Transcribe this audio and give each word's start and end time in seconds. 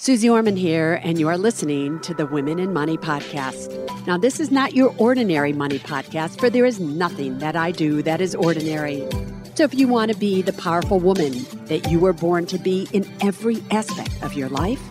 Suze 0.00 0.24
Orman 0.24 0.56
here, 0.56 1.00
and 1.04 1.20
you 1.20 1.28
are 1.28 1.38
listening 1.38 2.00
to 2.00 2.12
the 2.12 2.26
Women 2.26 2.58
and 2.58 2.74
Money 2.74 2.96
podcast. 2.96 3.70
Now, 4.08 4.18
this 4.18 4.40
is 4.40 4.50
not 4.50 4.74
your 4.74 4.92
ordinary 4.98 5.52
money 5.52 5.78
podcast, 5.78 6.40
for 6.40 6.50
there 6.50 6.64
is 6.64 6.80
nothing 6.80 7.38
that 7.38 7.54
I 7.54 7.70
do 7.70 8.02
that 8.02 8.20
is 8.20 8.34
ordinary. 8.34 9.08
So, 9.54 9.62
if 9.62 9.72
you 9.72 9.86
want 9.86 10.10
to 10.10 10.18
be 10.18 10.42
the 10.42 10.52
powerful 10.52 10.98
woman 10.98 11.44
that 11.66 11.92
you 11.92 12.00
were 12.00 12.12
born 12.12 12.44
to 12.46 12.58
be 12.58 12.88
in 12.92 13.08
every 13.22 13.62
aspect 13.70 14.20
of 14.20 14.34
your 14.34 14.48
life, 14.48 14.82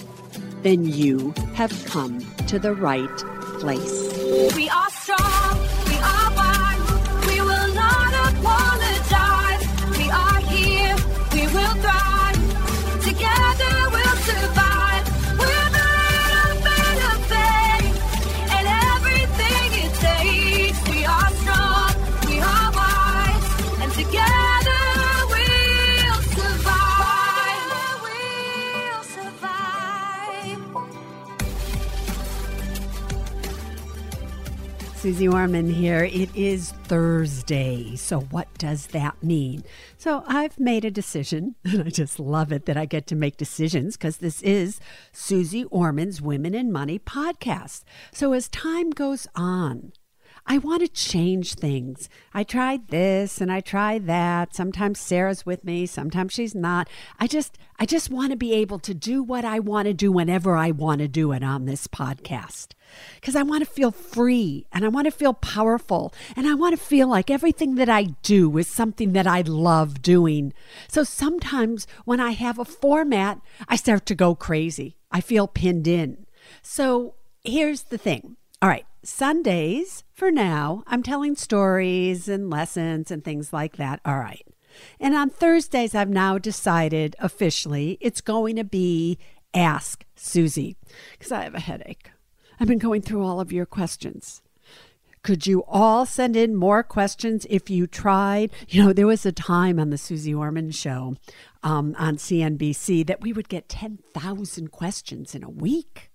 then 0.62 0.86
you 0.86 1.34
have 1.54 1.86
come 1.86 2.22
to 2.48 2.58
the 2.58 2.74
right 2.74 3.18
place. 3.60 4.10
We 4.56 4.70
are 4.70 4.90
strong, 4.90 5.60
we 5.86 5.98
are 6.00 6.32
one, 6.32 7.28
we 7.28 7.42
will 7.42 7.74
not 7.76 8.32
apologize. 8.32 9.68
We 9.98 10.10
are 10.10 10.40
here, 10.50 10.96
we 11.34 11.42
will 11.54 11.76
thrive, 11.84 13.04
together 13.04 14.03
Suze 35.04 35.28
Orman 35.28 35.70
here. 35.70 36.06
It 36.06 36.34
is 36.34 36.72
Thursday. 36.86 37.94
So, 37.98 38.22
what 38.22 38.48
does 38.58 38.88
that 38.88 39.22
mean? 39.22 39.66
So, 39.98 40.24
I've 40.28 40.58
made 40.58 40.86
a 40.86 40.92
decision, 40.92 41.56
and 41.66 41.84
I 41.84 41.90
just 41.90 42.22
love 42.22 42.54
it 42.54 42.68
that 42.68 42.78
I 42.78 42.86
get 42.86 43.06
to 43.08 43.16
make 43.16 43.36
decisions 43.36 43.98
because 43.98 44.20
this 44.20 44.42
is 44.44 44.80
Suze 45.12 45.66
Orman's 45.72 46.22
Women 46.22 46.56
and 46.56 46.72
Money 46.72 47.00
podcast. 47.00 47.84
So, 48.14 48.32
as 48.32 48.48
time 48.48 48.92
goes 48.92 49.28
on, 49.36 49.92
I 50.46 50.58
want 50.58 50.82
to 50.84 50.88
change 50.88 51.56
things. 51.56 52.08
I 52.34 52.44
tried 52.44 52.88
this 52.88 53.42
and 53.42 53.52
I 53.52 53.60
tried 53.60 54.08
that. 54.08 54.56
Sometimes 54.56 55.00
Sarah's 55.00 55.46
with 55.46 55.66
me, 55.66 55.86
sometimes 55.86 56.32
she's 56.32 56.56
not. 56.56 56.90
I 57.20 57.28
just 57.28 57.58
I 57.78 57.86
just 57.86 58.10
want 58.10 58.32
to 58.32 58.38
be 58.38 58.54
able 58.54 58.80
to 58.80 58.94
do 58.94 59.22
what 59.22 59.44
I 59.44 59.60
want 59.60 59.88
to 59.88 59.94
do 59.94 60.14
whenever 60.14 60.56
I 60.56 60.72
want 60.72 61.00
to 61.00 61.08
do 61.10 61.34
it 61.34 61.44
on 61.44 61.66
this 61.66 61.88
podcast. 61.88 62.70
Cuz 63.22 63.36
I 63.36 63.44
want 63.44 63.64
to 63.66 63.70
feel 63.70 63.92
free 63.92 64.66
and 64.72 64.86
I 64.86 64.88
want 64.88 65.06
to 65.06 65.12
feel 65.12 65.34
powerful 65.34 66.14
and 66.36 66.48
I 66.48 66.54
want 66.54 66.78
to 66.78 66.84
feel 66.84 67.08
like 67.08 67.30
everything 67.30 67.76
that 67.76 67.90
I 67.90 68.04
do 68.22 68.58
is 68.58 68.68
something 68.68 69.14
that 69.14 69.28
I 69.28 69.42
love 69.42 70.02
doing. 70.02 70.54
So 70.88 71.04
sometimes 71.04 71.88
when 72.06 72.20
I 72.20 72.32
have 72.32 72.60
a 72.60 72.66
format, 72.66 73.40
I 73.68 73.76
start 73.76 74.06
to 74.08 74.16
go 74.16 74.36
crazy. 74.36 74.98
I 75.12 75.22
feel 75.22 75.48
pinned 75.48 75.88
in. 75.88 76.26
So 76.62 77.16
here's 77.44 77.84
the 77.84 77.98
thing. 77.98 78.38
All 78.62 78.70
right, 78.70 78.86
Sundays, 79.04 80.06
for 80.14 80.32
now, 80.32 80.84
I'm 80.88 81.04
telling 81.04 81.36
stories 81.36 82.30
and 82.30 82.50
lessons 82.50 83.12
and 83.12 83.24
things 83.24 83.52
like 83.52 83.76
that. 83.76 84.00
All 84.06 84.18
right. 84.18 84.48
And 85.00 85.14
on 85.16 85.30
Thursdays, 85.30 85.94
I've 85.94 86.10
now 86.10 86.38
decided 86.38 87.16
officially 87.20 87.98
it's 88.00 88.22
going 88.22 88.56
to 88.56 88.64
be 88.64 89.18
Ask 89.54 90.06
Suze 90.16 90.76
because 91.12 91.32
I 91.32 91.44
have 91.44 91.56
a 91.56 91.60
headache. 91.60 92.10
I've 92.64 92.70
been 92.70 92.80
going 92.80 93.02
through 93.02 93.26
all 93.26 93.42
of 93.42 93.52
your 93.52 93.66
questions. 93.66 94.42
Could 95.22 95.46
you 95.46 95.66
all 95.68 96.06
send 96.06 96.38
in 96.38 96.56
more 96.56 96.82
questions 96.82 97.46
if 97.50 97.70
you 97.70 97.88
tried? 97.88 98.52
You 98.70 98.86
know, 98.86 98.94
there 98.94 99.06
was 99.06 99.26
a 99.26 99.34
time 99.34 99.82
on 99.82 99.90
the 99.90 99.98
Suze 99.98 100.34
Orman 100.34 100.72
show 100.72 101.18
um, 101.62 101.94
on 102.00 102.16
CNBC 102.16 103.06
that 103.08 103.20
we 103.20 103.34
would 103.34 103.50
get 103.50 103.68
10,000 103.68 104.72
questions 104.72 105.36
in 105.36 105.44
a 105.44 105.50
week. 105.50 106.10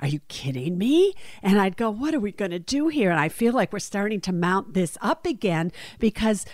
Are 0.00 0.08
you 0.08 0.18
kidding 0.26 0.78
me? 0.78 1.14
And 1.44 1.60
I'd 1.60 1.76
go, 1.76 1.90
What 1.90 2.12
are 2.12 2.18
we 2.18 2.32
going 2.32 2.50
to 2.50 2.58
do 2.58 2.88
here? 2.88 3.12
And 3.12 3.20
I 3.20 3.28
feel 3.28 3.52
like 3.52 3.72
we're 3.72 3.78
starting 3.78 4.20
to 4.22 4.32
mount 4.32 4.74
this 4.74 4.98
up 5.00 5.24
again 5.24 5.70
because 6.00 6.44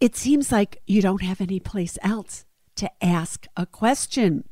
it 0.00 0.16
seems 0.16 0.50
like 0.50 0.82
you 0.88 1.00
don't 1.00 1.22
have 1.22 1.40
any 1.40 1.60
place 1.60 1.98
else 2.02 2.46
to 2.74 2.90
ask 3.00 3.46
a 3.56 3.64
question. 3.64 4.42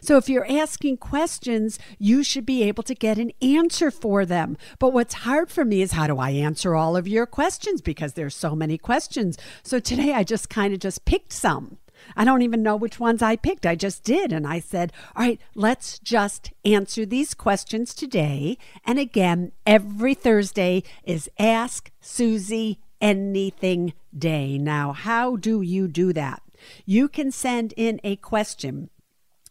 So 0.00 0.16
if 0.16 0.28
you're 0.28 0.50
asking 0.50 0.98
questions, 0.98 1.78
you 1.98 2.22
should 2.22 2.46
be 2.46 2.62
able 2.62 2.82
to 2.84 2.94
get 2.94 3.18
an 3.18 3.32
answer 3.40 3.90
for 3.90 4.24
them. 4.24 4.56
But 4.78 4.92
what's 4.92 5.14
hard 5.14 5.50
for 5.50 5.64
me 5.64 5.82
is 5.82 5.92
how 5.92 6.06
do 6.06 6.18
I 6.18 6.30
answer 6.30 6.74
all 6.74 6.96
of 6.96 7.08
your 7.08 7.26
questions 7.26 7.80
because 7.80 8.14
there's 8.14 8.34
so 8.34 8.54
many 8.54 8.78
questions. 8.78 9.36
So 9.62 9.78
today 9.78 10.12
I 10.12 10.24
just 10.24 10.50
kind 10.50 10.74
of 10.74 10.80
just 10.80 11.04
picked 11.04 11.32
some. 11.32 11.78
I 12.16 12.24
don't 12.24 12.42
even 12.42 12.62
know 12.62 12.76
which 12.76 12.98
ones 12.98 13.22
I 13.22 13.36
picked. 13.36 13.66
I 13.66 13.74
just 13.74 14.04
did. 14.04 14.32
And 14.32 14.46
I 14.46 14.58
said, 14.60 14.92
all 15.14 15.24
right, 15.24 15.40
let's 15.54 15.98
just 15.98 16.50
answer 16.64 17.04
these 17.04 17.34
questions 17.34 17.94
today. 17.94 18.58
And 18.84 18.98
again, 18.98 19.52
every 19.66 20.14
Thursday 20.14 20.82
is 21.04 21.30
Ask 21.38 21.90
Suze 22.00 22.76
Anything 23.00 23.92
Day. 24.16 24.58
Now, 24.58 24.92
how 24.92 25.36
do 25.36 25.62
you 25.62 25.88
do 25.88 26.12
that? 26.12 26.42
You 26.84 27.08
can 27.08 27.30
send 27.30 27.72
in 27.76 28.00
a 28.04 28.16
question 28.16 28.90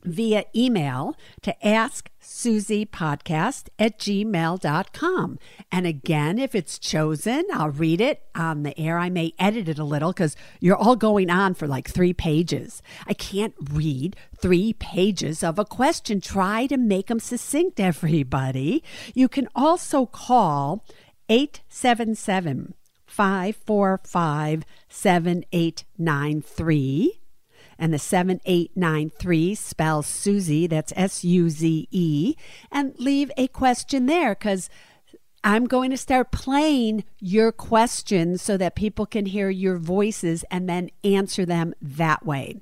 via 0.04 0.46
email 0.56 1.16
to 1.42 1.68
ask 1.68 2.10
Suze 2.22 2.86
podcast 2.86 3.70
at 3.78 4.00
gmail.com. 4.00 5.40
And 5.72 5.88
again, 5.88 6.40
if 6.40 6.56
it's 6.56 6.80
chosen, 6.80 7.46
I'll 7.54 7.72
read 7.72 8.02
it 8.02 8.24
on 8.36 8.64
the 8.64 8.78
air. 8.80 8.98
I 8.98 9.10
may 9.10 9.34
edit 9.40 9.68
it 9.68 9.80
a 9.80 9.84
little 9.84 10.12
because 10.12 10.36
you're 10.60 10.76
all 10.76 10.96
going 10.96 11.30
on 11.30 11.54
for 11.54 11.68
like 11.68 11.90
three 11.90 12.14
pages. 12.14 12.82
I 13.08 13.14
can't 13.14 13.54
read 13.72 14.16
three 14.38 14.74
pages 14.74 15.44
of 15.44 15.60
a 15.60 15.66
question. 15.66 16.22
Try 16.22 16.68
to 16.68 16.78
make 16.78 17.08
them 17.08 17.20
succinct, 17.20 17.80
everybody. 17.80 18.84
You 19.14 19.28
can 19.28 19.48
also 19.56 20.06
call 20.06 20.86
877 21.30 22.74
545 23.06 24.64
7893 24.88 27.19
and 27.80 27.94
the 27.94 27.98
7893 27.98 29.56
spells 29.56 30.06
Suze, 30.06 30.68
that's 30.68 30.94
S 30.96 31.24
U 31.24 31.50
Z 31.50 31.88
E, 31.90 32.36
and 32.72 32.94
leave 33.00 33.32
a 33.38 33.48
question 33.48 34.06
there 34.06 34.36
because 34.36 34.70
I'm 35.42 35.68
going 35.68 35.90
to 35.92 35.98
start 35.98 36.32
playing 36.32 37.06
your 37.20 37.54
questions 37.54 38.42
so 38.42 38.58
that 38.58 38.76
people 38.76 39.06
can 39.06 39.26
hear 39.26 39.50
your 39.50 39.78
voices 39.78 40.44
and 40.52 40.68
then 40.68 40.90
answer 41.04 41.46
them 41.46 41.74
that 41.82 42.26
way. 42.26 42.58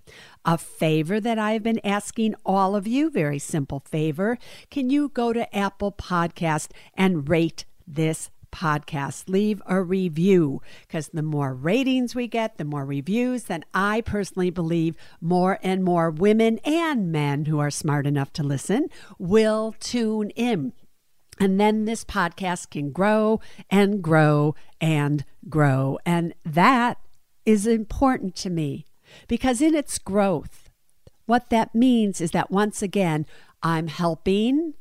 A 0.46 0.60
favor 0.60 1.20
that 1.20 1.40
I've 1.40 1.64
been 1.64 1.84
asking 1.84 2.36
all 2.46 2.76
of 2.76 2.86
you, 2.86 3.10
very 3.10 3.40
simple 3.40 3.80
favor, 3.80 4.38
can 4.70 4.92
you 4.92 5.10
go 5.10 5.34
to 5.34 5.54
Apple 5.56 5.92
Podcast 5.92 6.70
and 6.94 7.28
rate 7.28 7.66
this 7.88 8.30
podcast. 8.58 9.30
Leave 9.30 9.62
a 9.68 9.82
review 9.82 10.62
because 10.88 11.10
the 11.10 11.22
more 11.22 11.54
ratings 11.54 12.16
we 12.16 12.28
get, 12.28 12.58
the 12.58 12.66
more 12.66 12.86
reviews, 12.86 13.44
then 13.44 13.64
I 13.74 14.02
personally 14.02 14.50
believe 14.50 14.96
more 15.22 15.60
and 15.62 15.84
more 15.84 16.10
women 16.10 16.60
and 16.64 17.12
men 17.12 17.46
who 17.46 17.60
are 17.60 17.70
smart 17.70 18.08
enough 18.08 18.34
to 18.34 18.44
listen 18.44 18.88
will 19.20 19.76
tune 19.80 20.32
in. 20.32 20.74
And 21.40 21.60
then 21.60 21.86
this 21.86 22.04
podcast 22.04 22.72
can 22.72 22.92
grow 22.92 23.40
and 23.70 24.02
grow 24.02 24.56
and 24.82 25.24
grow. 25.48 26.00
And 26.06 26.34
that 26.44 26.98
is 27.46 27.68
important 27.68 28.36
to 28.38 28.50
me 28.50 28.86
because 29.28 29.62
in 29.62 29.76
its 29.76 30.00
growth, 30.00 30.70
what 31.28 31.50
that 31.50 31.76
means 31.76 32.22
is 32.22 32.32
that 32.32 32.50
once 32.50 32.82
again, 32.82 33.26
I'm 33.62 33.88
helping 33.88 34.74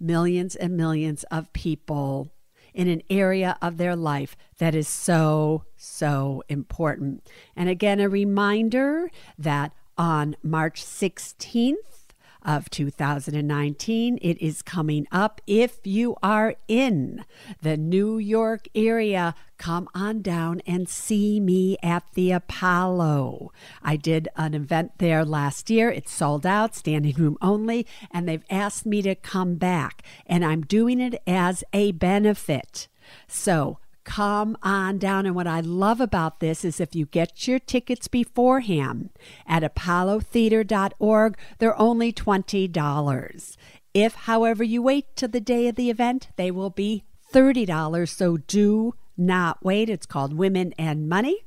millions 0.00 0.56
and 0.56 0.76
millions 0.76 1.22
of 1.24 1.52
people 1.52 2.32
in 2.74 2.88
an 2.88 3.02
area 3.10 3.56
of 3.60 3.76
their 3.76 3.96
life 3.96 4.36
that 4.58 4.74
is 4.74 4.88
so, 4.88 5.64
so 5.76 6.42
important. 6.48 7.28
And 7.54 7.68
again, 7.68 8.00
a 8.00 8.08
reminder 8.08 9.10
that 9.38 9.72
on 9.98 10.36
March 10.42 10.82
16th, 10.82 12.01
of 12.44 12.70
2019. 12.70 14.18
It 14.20 14.40
is 14.40 14.62
coming 14.62 15.06
up. 15.12 15.40
If 15.46 15.86
you 15.86 16.16
are 16.22 16.54
in 16.68 17.24
the 17.60 17.76
New 17.76 18.18
York 18.18 18.68
area, 18.74 19.34
come 19.58 19.88
on 19.94 20.22
down 20.22 20.60
and 20.66 20.88
see 20.88 21.38
me 21.40 21.76
at 21.82 22.04
the 22.14 22.32
Apollo. 22.32 23.52
I 23.82 23.96
did 23.96 24.28
an 24.36 24.54
event 24.54 24.92
there 24.98 25.24
last 25.24 25.70
year. 25.70 25.90
It's 25.90 26.12
sold 26.12 26.44
out, 26.44 26.74
standing 26.74 27.14
room 27.14 27.38
only, 27.40 27.86
and 28.10 28.28
they've 28.28 28.44
asked 28.50 28.86
me 28.86 29.02
to 29.02 29.14
come 29.14 29.54
back. 29.54 30.02
And 30.26 30.44
I'm 30.44 30.62
doing 30.62 31.00
it 31.00 31.20
as 31.26 31.62
a 31.72 31.92
benefit. 31.92 32.88
So 33.28 33.78
come 34.04 34.56
on 34.62 34.98
down. 34.98 35.26
And 35.26 35.34
what 35.34 35.46
I 35.46 35.60
love 35.60 36.00
about 36.00 36.40
this 36.40 36.64
is 36.64 36.80
if 36.80 36.94
you 36.94 37.06
get 37.06 37.46
your 37.46 37.58
tickets 37.58 38.08
beforehand 38.08 39.10
at 39.46 39.62
apollotheater.org, 39.62 41.38
they're 41.58 41.80
only 41.80 42.12
$20. 42.12 43.56
If, 43.94 44.14
however, 44.14 44.64
you 44.64 44.82
wait 44.82 45.16
till 45.16 45.28
the 45.28 45.40
day 45.40 45.68
of 45.68 45.76
the 45.76 45.90
event, 45.90 46.28
they 46.36 46.50
will 46.50 46.70
be 46.70 47.04
$30. 47.32 48.08
So 48.08 48.36
do 48.36 48.94
not 49.16 49.64
wait. 49.64 49.90
It's 49.90 50.06
called 50.06 50.34
Women 50.34 50.72
and 50.78 51.08
Money. 51.08 51.44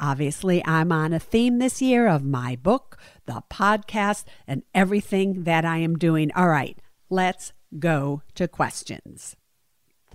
Obviously, 0.00 0.64
I'm 0.64 0.92
on 0.92 1.12
a 1.12 1.18
theme 1.18 1.58
this 1.58 1.82
year 1.82 2.06
of 2.06 2.24
my 2.24 2.56
book, 2.56 2.98
the 3.26 3.42
podcast, 3.50 4.24
and 4.46 4.62
everything 4.74 5.44
that 5.44 5.64
I 5.64 5.78
am 5.78 5.96
doing. 5.96 6.30
All 6.36 6.48
right, 6.48 6.78
let's 7.10 7.52
go 7.78 8.22
to 8.36 8.46
questions. 8.46 9.36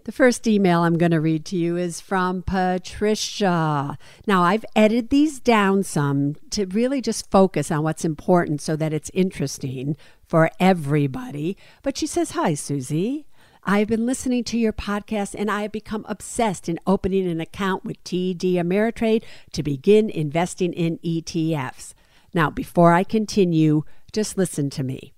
The 0.05 0.11
first 0.11 0.45
email 0.47 0.81
I'm 0.81 0.97
going 0.97 1.13
to 1.13 1.21
read 1.21 1.45
to 1.45 1.55
you 1.55 1.77
is 1.77 2.01
from 2.01 2.41
Patricia. 2.41 3.97
Now, 4.27 4.44
I've 4.44 4.65
edited 4.75 5.09
these 5.09 5.39
down 5.39 5.83
some 5.83 6.35
to 6.50 6.65
really 6.65 7.01
just 7.01 7.31
focus 7.31 7.71
on 7.71 7.83
what's 7.83 8.03
important 8.03 8.59
so 8.59 8.75
that 8.75 8.91
it's 8.91 9.09
interesting 9.13 9.95
for 10.27 10.51
everybody. 10.59 11.55
But 11.83 11.97
she 11.97 12.05
says, 12.05 12.31
Hi, 12.31 12.53
Suze. 12.53 13.23
I've 13.63 13.88
been 13.88 14.05
listening 14.05 14.44
to 14.45 14.57
your 14.57 14.73
podcast 14.73 15.35
and 15.38 15.50
I 15.50 15.61
have 15.61 15.71
become 15.71 16.06
obsessed 16.09 16.67
in 16.67 16.81
opening 16.85 17.25
an 17.25 17.39
account 17.39 17.85
with 17.85 18.03
TD 18.03 18.56
Ameritrade 18.56 19.23
to 19.53 19.63
begin 19.63 20.09
investing 20.09 20.73
in 20.73 20.97
ETFs. 20.97 21.94
Now, 22.33 22.49
before 22.49 22.91
I 22.91 23.06
continue, 23.06 23.83
just 24.11 24.38
listen 24.38 24.69
to 24.71 24.83
me. 24.83 25.13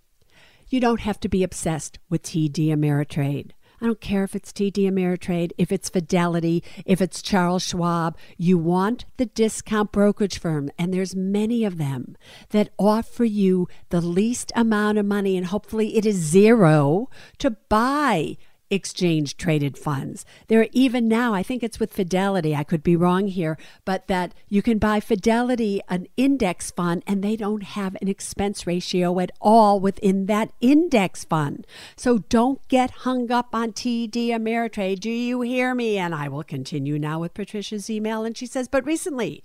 You 0.70 0.80
don't 0.80 1.02
have 1.02 1.20
to 1.22 1.30
be 1.30 1.42
obsessed 1.42 1.98
with 2.08 2.22
TD 2.22 2.68
Ameritrade. 2.68 3.50
I 3.82 3.86
don't 3.86 4.02
care 4.02 4.24
if 4.24 4.36
it's 4.36 4.52
TD 4.52 4.90
Ameritrade, 4.90 5.52
if 5.58 5.72
it's 5.72 5.90
Fidelity, 5.90 6.64
if 6.86 7.02
it's 7.02 7.22
Charles 7.22 7.64
Schwab. 7.64 8.18
You 8.38 8.58
want 8.58 9.06
the 9.18 9.26
discount 9.26 9.92
brokerage 9.92 10.40
firm, 10.40 10.70
and 10.78 10.94
there's 10.94 11.16
many 11.16 11.64
of 11.66 11.78
them 11.78 12.18
that 12.50 12.70
offer 12.78 13.26
you 13.26 13.68
the 13.90 14.02
least 14.02 14.52
amount 14.56 14.98
of 14.98 15.06
money, 15.06 15.38
and 15.38 15.48
hopefully 15.48 15.98
it 15.98 16.06
is 16.06 16.16
zero 16.16 17.10
to 17.40 17.52
buy 17.52 18.38
exchange 18.70 19.38
traded 19.38 19.78
funds. 19.78 20.26
There 20.48 20.62
are 20.62 20.68
even 20.72 21.08
now, 21.08 21.34
I 21.34 21.44
think 21.44 21.64
it's 21.64 21.80
with 21.80 21.94
Fidelity, 21.94 22.56
I 22.56 22.64
could 22.64 22.84
be 22.84 22.96
wrong 22.96 23.28
here, 23.28 23.58
but 23.86 24.08
that 24.08 24.34
you 24.50 24.62
can 24.62 24.78
buy 24.78 25.00
Fidelity 25.00 25.82
an 25.88 26.08
index 26.18 26.72
fund 26.72 27.04
and 27.06 27.24
they 27.24 27.36
don't 27.36 27.64
have 27.64 27.96
an 28.02 28.08
expense 28.08 28.66
ratio 28.66 29.20
at 29.20 29.32
all 29.40 29.80
within 29.80 30.26
that 30.26 30.52
index 30.62 31.24
fund. 31.24 31.68
So 31.96 32.20
don't 32.20 32.66
get 32.68 32.92
hung 32.92 33.32
up 33.32 33.54
on 33.54 33.74
TD 33.74 34.30
Ameritrade. 34.30 35.00
Do 35.00 35.12
you 35.12 35.42
hear 35.42 35.76
me? 35.76 35.98
And 35.98 36.16
I 36.16 36.28
will 36.28 36.44
continue 36.44 36.98
now 36.98 37.20
with 37.20 37.34
Patricia's 37.34 37.90
email. 37.90 38.24
And 38.24 38.38
she 38.38 38.46
says, 38.46 38.68
but 38.68 38.86
recently, 38.86 39.44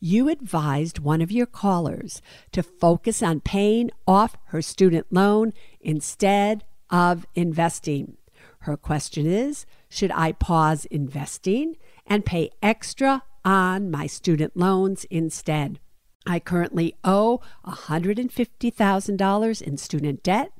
you 0.00 0.28
advised 0.28 0.98
one 0.98 1.20
of 1.20 1.30
your 1.30 1.46
callers 1.46 2.20
to 2.52 2.62
focus 2.62 3.22
on 3.22 3.40
paying 3.40 3.90
off 4.06 4.36
her 4.46 4.62
student 4.62 5.06
loan 5.10 5.52
instead 5.80 6.64
of 6.90 7.26
investing. 7.34 8.16
Her 8.60 8.76
question 8.76 9.26
is 9.26 9.66
Should 9.88 10.12
I 10.12 10.32
pause 10.32 10.84
investing 10.86 11.76
and 12.06 12.24
pay 12.26 12.50
extra 12.62 13.22
on 13.44 13.90
my 13.90 14.06
student 14.06 14.56
loans 14.56 15.04
instead? 15.10 15.80
I 16.26 16.38
currently 16.38 16.94
owe 17.02 17.40
$150,000 17.66 19.62
in 19.62 19.76
student 19.78 20.22
debt. 20.22 20.52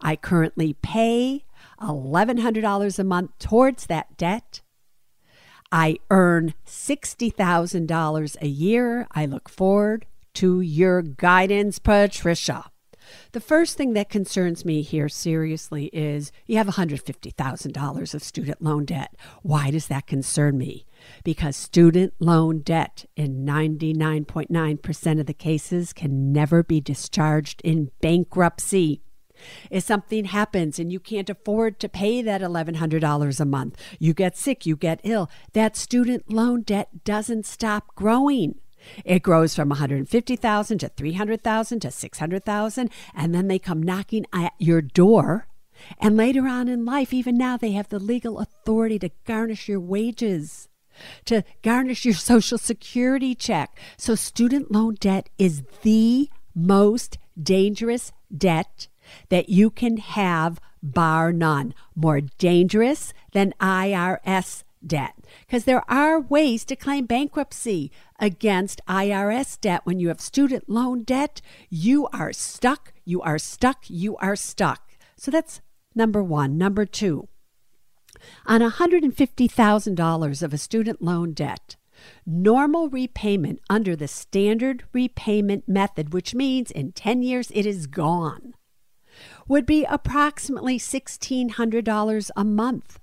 I 0.00 0.14
currently 0.16 0.74
pay 0.74 1.44
$1,100 1.80 2.98
a 2.98 3.04
month 3.04 3.38
towards 3.38 3.86
that 3.86 4.16
debt. 4.16 4.60
I 5.72 5.98
earn 6.10 6.54
$60,000 6.66 8.36
a 8.40 8.46
year. 8.46 9.06
I 9.12 9.26
look 9.26 9.48
forward 9.48 10.06
to 10.34 10.60
your 10.60 11.02
guidance, 11.02 11.78
Patricia. 11.78 12.69
The 13.32 13.40
first 13.40 13.76
thing 13.76 13.92
that 13.94 14.08
concerns 14.08 14.64
me 14.64 14.82
here 14.82 15.08
seriously 15.08 15.86
is 15.86 16.32
you 16.46 16.56
have 16.56 16.66
$150,000 16.66 18.14
of 18.14 18.22
student 18.22 18.62
loan 18.62 18.84
debt. 18.84 19.14
Why 19.42 19.70
does 19.70 19.88
that 19.88 20.06
concern 20.06 20.58
me? 20.58 20.86
Because 21.24 21.56
student 21.56 22.14
loan 22.18 22.60
debt 22.60 23.06
in 23.16 23.44
99.9% 23.44 25.20
of 25.20 25.26
the 25.26 25.34
cases 25.34 25.92
can 25.92 26.32
never 26.32 26.62
be 26.62 26.80
discharged 26.80 27.60
in 27.62 27.90
bankruptcy. 28.00 29.02
If 29.70 29.84
something 29.84 30.26
happens 30.26 30.78
and 30.78 30.92
you 30.92 31.00
can't 31.00 31.30
afford 31.30 31.80
to 31.80 31.88
pay 31.88 32.22
that 32.22 32.42
$1,100 32.42 33.40
a 33.40 33.44
month, 33.44 33.80
you 33.98 34.12
get 34.12 34.36
sick, 34.36 34.66
you 34.66 34.76
get 34.76 35.00
ill, 35.02 35.30
that 35.52 35.76
student 35.76 36.30
loan 36.30 36.62
debt 36.62 37.04
doesn't 37.04 37.46
stop 37.46 37.94
growing. 37.94 38.56
It 39.04 39.22
grows 39.22 39.54
from 39.54 39.68
150,000 39.68 40.78
to 40.78 40.88
300,000 40.88 41.80
to 41.80 41.90
600,000 41.90 42.90
and 43.14 43.34
then 43.34 43.48
they 43.48 43.58
come 43.58 43.82
knocking 43.82 44.26
at 44.32 44.52
your 44.58 44.82
door. 44.82 45.46
And 45.98 46.16
later 46.16 46.46
on 46.46 46.68
in 46.68 46.84
life, 46.84 47.12
even 47.12 47.38
now, 47.38 47.56
they 47.56 47.72
have 47.72 47.88
the 47.88 47.98
legal 47.98 48.38
authority 48.38 48.98
to 48.98 49.10
garnish 49.26 49.68
your 49.68 49.80
wages, 49.80 50.68
to 51.24 51.42
garnish 51.62 52.04
your 52.04 52.14
social 52.14 52.58
security 52.58 53.34
check. 53.34 53.78
So, 53.96 54.14
student 54.14 54.70
loan 54.70 54.96
debt 55.00 55.30
is 55.38 55.62
the 55.82 56.28
most 56.54 57.18
dangerous 57.40 58.12
debt 58.36 58.88
that 59.28 59.48
you 59.48 59.70
can 59.70 59.96
have, 59.96 60.60
bar 60.82 61.32
none. 61.32 61.74
More 61.94 62.20
dangerous 62.20 63.12
than 63.32 63.54
IRS 63.60 64.64
debt 64.84 65.14
because 65.46 65.64
there 65.64 65.88
are 65.90 66.20
ways 66.20 66.64
to 66.64 66.76
claim 66.76 67.06
bankruptcy 67.06 67.90
against 68.18 68.80
IRS 68.88 69.60
debt. 69.60 69.82
When 69.84 70.00
you 70.00 70.08
have 70.08 70.20
student 70.20 70.68
loan 70.68 71.02
debt, 71.04 71.40
you 71.68 72.08
are 72.08 72.32
stuck, 72.32 72.92
you 73.04 73.20
are 73.22 73.38
stuck, 73.38 73.84
you 73.88 74.16
are 74.16 74.36
stuck. 74.36 74.90
So 75.16 75.30
that's 75.30 75.60
number 75.94 76.22
one. 76.22 76.56
Number 76.56 76.86
two, 76.86 77.28
on 78.46 78.60
$150,000 78.60 80.42
of 80.42 80.52
a 80.52 80.58
student 80.58 81.02
loan 81.02 81.32
debt, 81.32 81.76
normal 82.26 82.88
repayment 82.88 83.60
under 83.68 83.94
the 83.94 84.08
standard 84.08 84.84
repayment 84.92 85.68
method, 85.68 86.12
which 86.12 86.34
means 86.34 86.70
in 86.70 86.92
10 86.92 87.22
years 87.22 87.50
it 87.54 87.66
is 87.66 87.86
gone, 87.86 88.54
would 89.46 89.66
be 89.66 89.84
approximately 89.84 90.78
$1,600 90.78 92.30
a 92.36 92.44
month. 92.44 93.00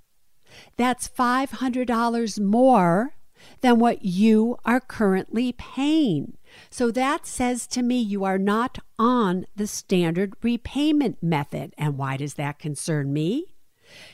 That's 0.75 1.07
$500 1.07 2.39
more 2.39 3.15
than 3.61 3.79
what 3.79 4.03
you 4.03 4.57
are 4.65 4.79
currently 4.79 5.51
paying. 5.51 6.37
So 6.69 6.91
that 6.91 7.25
says 7.25 7.67
to 7.67 7.81
me 7.81 7.99
you 7.99 8.23
are 8.23 8.37
not 8.37 8.79
on 8.97 9.45
the 9.55 9.67
standard 9.67 10.33
repayment 10.41 11.21
method. 11.21 11.73
And 11.77 11.97
why 11.97 12.17
does 12.17 12.35
that 12.35 12.59
concern 12.59 13.13
me? 13.13 13.55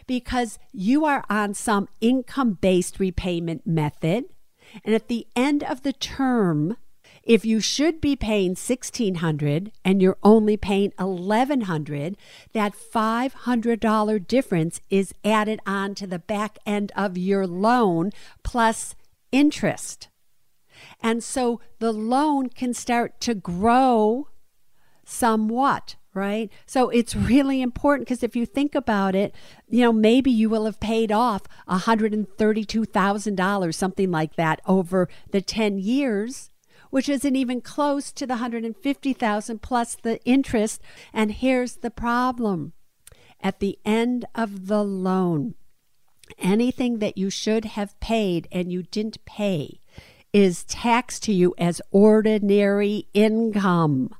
Because 0.05 0.59
you 0.71 1.05
are 1.05 1.23
on 1.29 1.53
some 1.53 1.87
income 2.01 2.57
based 2.61 2.99
repayment 2.99 3.65
method. 3.65 4.25
And 4.83 4.95
at 4.95 5.07
the 5.07 5.27
end 5.35 5.63
of 5.63 5.83
the 5.83 5.93
term, 5.93 6.77
if 7.23 7.45
you 7.45 7.61
should 7.61 8.01
be 8.01 8.15
paying 8.15 8.51
1600 8.51 9.71
and 9.85 10.01
you're 10.01 10.17
only 10.23 10.57
paying 10.57 10.91
1100 10.97 12.17
that 12.51 12.73
$500 12.73 14.27
difference 14.27 14.81
is 14.89 15.13
added 15.23 15.61
on 15.65 15.95
to 15.95 16.05
the 16.05 16.19
back 16.19 16.57
end 16.65 16.91
of 16.95 17.17
your 17.17 17.47
loan 17.47 18.11
plus 18.43 18.95
interest. 19.31 20.09
And 20.99 21.23
so 21.23 21.61
the 21.79 21.93
loan 21.93 22.49
can 22.49 22.73
start 22.73 23.21
to 23.21 23.33
grow 23.33 24.27
somewhat, 25.05 25.95
right? 26.13 26.51
So 26.65 26.89
it's 26.89 27.15
really 27.15 27.61
important 27.61 28.05
because 28.07 28.23
if 28.23 28.35
you 28.35 28.45
think 28.45 28.75
about 28.75 29.15
it, 29.15 29.33
you 29.69 29.79
know, 29.81 29.93
maybe 29.93 30.29
you 30.29 30.49
will 30.49 30.65
have 30.65 30.81
paid 30.81 31.11
off 31.11 31.43
$132,000, 31.69 33.73
something 33.73 34.11
like 34.11 34.35
that, 34.35 34.59
over 34.65 35.07
the 35.31 35.41
10 35.41 35.79
years 35.79 36.49
which 36.93 37.09
isn't 37.09 37.35
even 37.35 37.59
close 37.59 38.11
to 38.11 38.27
the 38.27 38.35
150,000 38.35 39.61
plus 39.63 39.95
the 39.95 40.23
interest. 40.25 40.79
And 41.11 41.31
here's 41.31 41.77
the 41.77 41.89
problem. 41.89 42.73
At 43.41 43.59
the 43.59 43.79
end 43.83 44.25
of 44.35 44.67
the 44.67 44.83
loan, 44.83 45.55
anything 46.37 46.99
that 46.99 47.17
you 47.17 47.31
should 47.31 47.65
have 47.65 47.99
paid 47.99 48.47
and 48.51 48.71
you 48.71 48.83
didn't 48.83 49.25
pay 49.25 49.79
is 50.33 50.63
taxed 50.65 51.23
to 51.23 51.33
you 51.33 51.55
as 51.57 51.81
ordinary 51.89 53.07
income. 53.15 54.13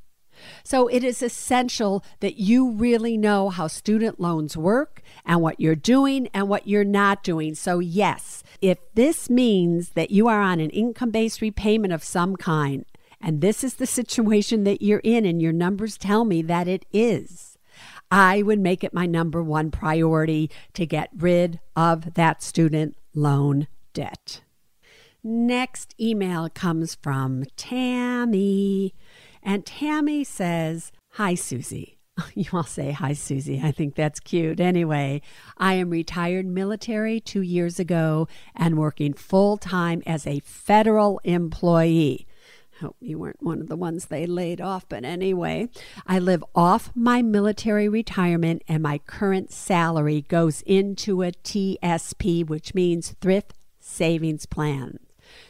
So 0.63 0.87
it 0.87 1.03
is 1.03 1.21
essential 1.21 2.03
that 2.21 2.37
you 2.37 2.71
really 2.71 3.17
know 3.17 3.49
how 3.49 3.67
student 3.67 4.19
loans 4.19 4.57
work 4.57 5.03
and 5.25 5.41
what 5.41 5.59
you're 5.59 5.75
doing 5.75 6.27
and 6.33 6.49
what 6.49 6.67
you're 6.67 6.83
not 6.83 7.23
doing. 7.23 7.53
So, 7.53 7.77
yes, 7.77 8.43
if 8.63 8.77
this 8.93 9.29
means 9.29 9.89
that 9.89 10.09
you 10.09 10.29
are 10.29 10.39
on 10.39 10.61
an 10.61 10.69
income 10.69 11.11
based 11.11 11.41
repayment 11.41 11.91
of 11.91 12.01
some 12.01 12.37
kind, 12.37 12.85
and 13.19 13.41
this 13.41 13.61
is 13.61 13.75
the 13.75 13.85
situation 13.85 14.63
that 14.63 14.81
you're 14.81 15.01
in, 15.03 15.25
and 15.25 15.41
your 15.41 15.51
numbers 15.51 15.97
tell 15.97 16.23
me 16.23 16.41
that 16.43 16.67
it 16.69 16.85
is, 16.93 17.57
I 18.09 18.41
would 18.41 18.59
make 18.59 18.83
it 18.83 18.93
my 18.93 19.05
number 19.05 19.43
one 19.43 19.69
priority 19.69 20.49
to 20.75 20.85
get 20.85 21.09
rid 21.13 21.59
of 21.75 22.13
that 22.13 22.41
student 22.41 22.95
loan 23.13 23.67
debt. 23.93 24.41
Next 25.23 25.93
email 25.99 26.49
comes 26.49 26.95
from 26.95 27.43
Tammy. 27.57 28.93
And 29.41 29.65
Tammy 29.65 30.23
says, 30.23 30.93
Hi, 31.11 31.35
Suze. 31.35 31.92
You 32.35 32.45
all 32.53 32.63
say, 32.63 32.91
Hi, 32.91 33.13
Suze. 33.13 33.49
I 33.49 33.71
think 33.71 33.95
that's 33.95 34.19
cute. 34.19 34.59
Anyway, 34.59 35.21
I 35.57 35.75
am 35.75 35.89
retired 35.89 36.45
military 36.45 37.19
two 37.19 37.41
years 37.41 37.79
ago 37.79 38.27
and 38.55 38.77
working 38.77 39.13
full 39.13 39.57
time 39.57 40.01
as 40.05 40.25
a 40.25 40.39
federal 40.39 41.19
employee. 41.23 42.27
Hope 42.81 42.97
you 42.99 43.19
weren't 43.19 43.41
one 43.41 43.61
of 43.61 43.67
the 43.67 43.75
ones 43.75 44.05
they 44.05 44.25
laid 44.25 44.59
off, 44.59 44.89
but 44.89 45.05
anyway, 45.05 45.69
I 46.07 46.19
live 46.19 46.43
off 46.55 46.91
my 46.95 47.21
military 47.21 47.87
retirement 47.87 48.63
and 48.67 48.81
my 48.81 48.97
current 48.97 49.51
salary 49.51 50.21
goes 50.27 50.63
into 50.63 51.21
a 51.21 51.31
TSP, 51.31 52.47
which 52.47 52.73
means 52.73 53.15
Thrift 53.21 53.53
Savings 53.79 54.47
Plan. 54.47 54.99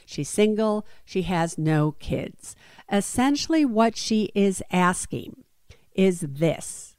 She's 0.05 0.29
single, 0.29 0.85
she 1.05 1.23
has 1.23 1.57
no 1.57 1.93
kids. 1.93 2.55
Essentially, 2.91 3.65
what 3.65 3.95
she 3.95 4.29
is 4.35 4.61
asking 4.69 5.42
is 5.95 6.21
this 6.21 6.95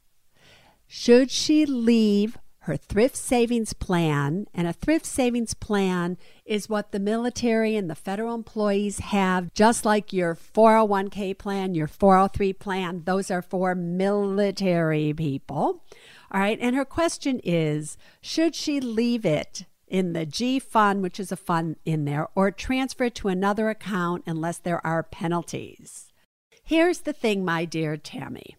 Should 0.86 1.30
she 1.30 1.66
leave 1.66 2.38
her 2.60 2.76
thrift 2.76 3.16
savings 3.16 3.72
plan? 3.72 4.46
And 4.54 4.66
a 4.66 4.72
thrift 4.72 5.04
savings 5.04 5.54
plan 5.54 6.16
is 6.46 6.68
what 6.68 6.92
the 6.92 6.98
military 6.98 7.76
and 7.76 7.90
the 7.90 7.94
federal 7.94 8.34
employees 8.34 9.00
have, 9.00 9.52
just 9.52 9.84
like 9.84 10.12
your 10.12 10.34
401k 10.34 11.36
plan, 11.36 11.74
your 11.74 11.88
403 11.88 12.52
plan. 12.54 13.02
Those 13.04 13.30
are 13.30 13.42
for 13.42 13.74
military 13.74 15.12
people. 15.12 15.84
All 16.30 16.40
right. 16.40 16.58
And 16.60 16.74
her 16.74 16.84
question 16.84 17.40
is 17.44 17.96
Should 18.20 18.54
she 18.54 18.80
leave 18.80 19.24
it? 19.26 19.66
in 19.86 20.12
the 20.12 20.26
G 20.26 20.58
fund, 20.58 21.02
which 21.02 21.20
is 21.20 21.30
a 21.30 21.36
fund 21.36 21.76
in 21.84 22.04
there, 22.04 22.26
or 22.34 22.50
transfer 22.50 23.04
it 23.04 23.14
to 23.16 23.28
another 23.28 23.68
account 23.68 24.24
unless 24.26 24.58
there 24.58 24.84
are 24.84 25.04
penalties. 25.04 26.12
Here's 26.64 27.00
the 27.00 27.12
thing, 27.12 27.44
my 27.44 27.64
dear 27.64 27.96
Tammy. 27.96 28.56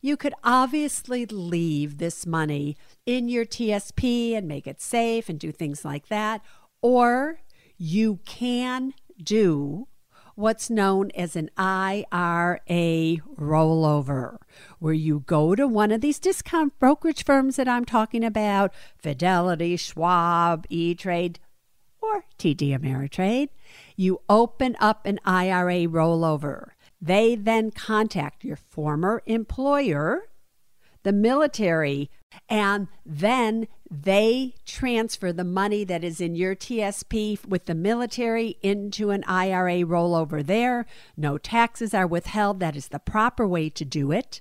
You 0.00 0.16
could 0.16 0.34
obviously 0.44 1.26
leave 1.26 1.98
this 1.98 2.26
money 2.26 2.76
in 3.04 3.28
your 3.28 3.44
TSP 3.44 4.34
and 4.36 4.46
make 4.46 4.66
it 4.66 4.80
safe 4.80 5.28
and 5.28 5.38
do 5.38 5.50
things 5.50 5.84
like 5.84 6.08
that, 6.08 6.40
or 6.80 7.40
you 7.76 8.20
can 8.24 8.94
do 9.22 9.88
what's 10.36 10.70
known 10.70 11.10
as 11.16 11.34
an 11.34 11.50
IRA 11.56 12.60
rollover, 13.36 14.36
where 14.78 14.94
you 14.94 15.24
go 15.26 15.56
to 15.56 15.66
one 15.66 15.90
of 15.90 16.00
these 16.00 16.20
discount 16.20 16.78
brokerage 16.78 17.24
firms 17.24 17.56
that 17.56 17.66
I'm 17.66 17.84
talking 17.84 18.22
about 18.22 18.72
Fidelity, 18.96 19.76
Schwab, 19.76 20.64
E 20.70 20.94
Trade, 20.94 21.40
or 22.00 22.24
TD 22.38 22.70
Ameritrade. 22.70 23.48
You 23.96 24.20
open 24.28 24.76
up 24.78 25.04
an 25.04 25.18
IRA 25.24 25.88
rollover. 25.88 26.68
They 27.00 27.34
then 27.34 27.70
contact 27.70 28.44
your 28.44 28.56
former 28.56 29.22
employer, 29.26 30.28
the 31.04 31.12
military, 31.12 32.10
and 32.48 32.88
then 33.06 33.68
they 33.90 34.54
transfer 34.66 35.32
the 35.32 35.44
money 35.44 35.84
that 35.84 36.04
is 36.04 36.20
in 36.20 36.34
your 36.34 36.54
TSP 36.54 37.46
with 37.46 37.64
the 37.64 37.74
military 37.74 38.58
into 38.62 39.10
an 39.10 39.24
IRA 39.24 39.84
rollover 39.84 40.44
there. 40.44 40.86
No 41.16 41.38
taxes 41.38 41.94
are 41.94 42.06
withheld. 42.06 42.60
That 42.60 42.76
is 42.76 42.88
the 42.88 42.98
proper 42.98 43.46
way 43.46 43.70
to 43.70 43.84
do 43.84 44.12
it. 44.12 44.40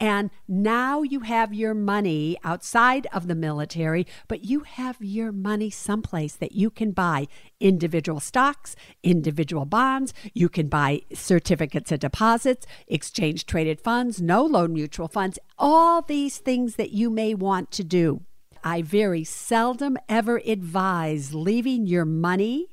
And 0.00 0.30
now 0.48 1.02
you 1.02 1.20
have 1.20 1.54
your 1.54 1.72
money 1.72 2.36
outside 2.42 3.06
of 3.12 3.28
the 3.28 3.34
military, 3.34 4.06
but 4.28 4.44
you 4.44 4.60
have 4.60 4.96
your 5.00 5.30
money 5.30 5.70
someplace 5.70 6.34
that 6.36 6.52
you 6.52 6.68
can 6.68 6.90
buy 6.90 7.28
individual 7.60 8.20
stocks, 8.20 8.74
individual 9.02 9.64
bonds. 9.64 10.12
You 10.32 10.48
can 10.48 10.68
buy 10.68 11.02
certificates 11.12 11.92
of 11.92 12.00
deposits, 12.00 12.66
exchange 12.88 13.46
traded 13.46 13.80
funds, 13.80 14.20
no 14.20 14.44
load 14.44 14.70
mutual 14.70 15.08
funds, 15.08 15.38
all 15.58 16.02
these 16.02 16.38
things 16.38 16.74
that 16.74 16.90
you 16.90 17.08
may 17.08 17.34
want 17.34 17.70
to 17.72 17.84
do. 17.84 18.22
I 18.64 18.82
very 18.82 19.24
seldom 19.24 19.96
ever 20.08 20.40
advise 20.44 21.34
leaving 21.34 21.86
your 21.86 22.04
money 22.04 22.68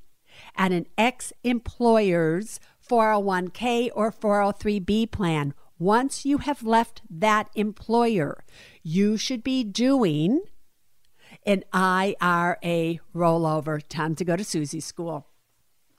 at 0.55 0.71
an 0.71 0.87
ex 0.97 1.33
employer's 1.43 2.59
401k 2.89 3.89
or 3.93 4.11
403b 4.11 5.11
plan. 5.11 5.53
Once 5.81 6.27
you 6.27 6.37
have 6.37 6.61
left 6.61 7.01
that 7.09 7.49
employer, 7.55 8.43
you 8.83 9.17
should 9.17 9.43
be 9.43 9.63
doing 9.63 10.39
an 11.43 11.63
IRA 11.73 12.99
rollover. 13.15 13.81
Time 13.89 14.13
to 14.13 14.23
go 14.23 14.35
to 14.35 14.43
Suze's 14.43 14.85
school. 14.85 15.25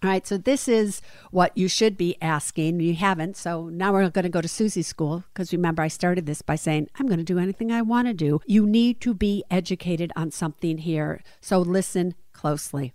All 0.01 0.11
right, 0.11 0.25
so 0.25 0.39
this 0.39 0.69
is 0.69 1.03
what 1.33 1.59
you 1.59 1.67
should 1.67 1.97
be 1.97 2.17
asking. 2.23 2.79
You 2.79 2.95
haven't, 2.95 3.37
so 3.37 3.71
now 3.71 3.93
we're 3.93 4.09
going 4.09 4.23
to 4.23 4.29
go 4.29 4.41
to 4.41 4.47
Suze's 4.47 4.87
school 4.87 5.25
because 5.35 5.53
remember, 5.53 5.83
I 5.83 5.89
started 5.89 6.27
this 6.27 6.43
by 6.43 6.55
saying, 6.55 6.89
I'm 6.95 7.09
going 7.09 7.19
to 7.19 7.25
do 7.25 7.41
anything 7.41 7.73
I 7.73 7.83
want 7.83 8.07
to 8.07 8.15
do. 8.15 8.41
You 8.47 8.65
need 8.65 9.01
to 9.01 9.15
be 9.15 9.43
educated 9.51 10.12
on 10.15 10.31
something 10.31 10.79
here, 10.79 11.25
so 11.41 11.59
listen 11.59 12.15
closely. 12.33 12.93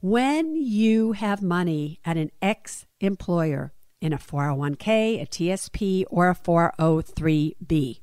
When 0.00 0.56
you 0.56 1.12
have 1.12 1.42
money 1.42 2.00
at 2.04 2.16
an 2.16 2.32
ex 2.42 2.86
employer 2.98 3.72
in 4.00 4.12
a 4.12 4.18
401k, 4.18 5.22
a 5.22 5.26
TSP, 5.26 6.04
or 6.08 6.30
a 6.30 6.34
403b, 6.34 8.00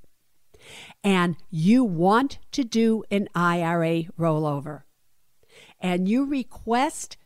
and 1.04 1.36
you 1.50 1.84
want 1.84 2.40
to 2.52 2.64
do 2.64 3.04
an 3.12 3.28
IRA 3.36 4.04
rollover, 4.20 4.84
and 5.80 6.08
you 6.08 6.26
request 6.26 7.18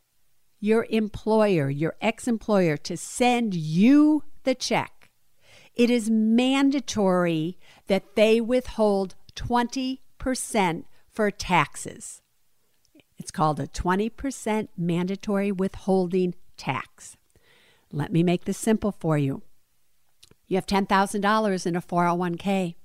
your 0.60 0.88
employer, 0.90 1.70
your 1.70 1.96
ex 2.02 2.28
employer, 2.28 2.78
to 2.78 2.98
send 2.98 3.54
you 3.54 4.24
the 4.44 4.56
check, 4.56 5.10
it 5.76 5.90
is 5.90 6.10
mandatory 6.10 7.60
that 7.88 8.16
they 8.16 8.42
withhold 8.42 9.16
20% 9.36 10.84
for 11.12 11.32
taxes. 11.32 12.22
It's 13.18 13.32
called 13.32 13.60
a 13.60 13.68
20% 13.68 14.70
mandatory 14.76 15.52
withholding 15.52 16.34
tax. 16.56 17.17
Let 17.98 18.12
me 18.12 18.24
make 18.24 18.46
this 18.46 18.58
simple 18.58 18.92
for 18.92 19.18
you. 19.18 19.42
You 20.48 20.56
have 20.56 20.68
$10,000 20.68 21.66
in 21.66 21.76
a 21.76 21.82
401k 21.82 22.76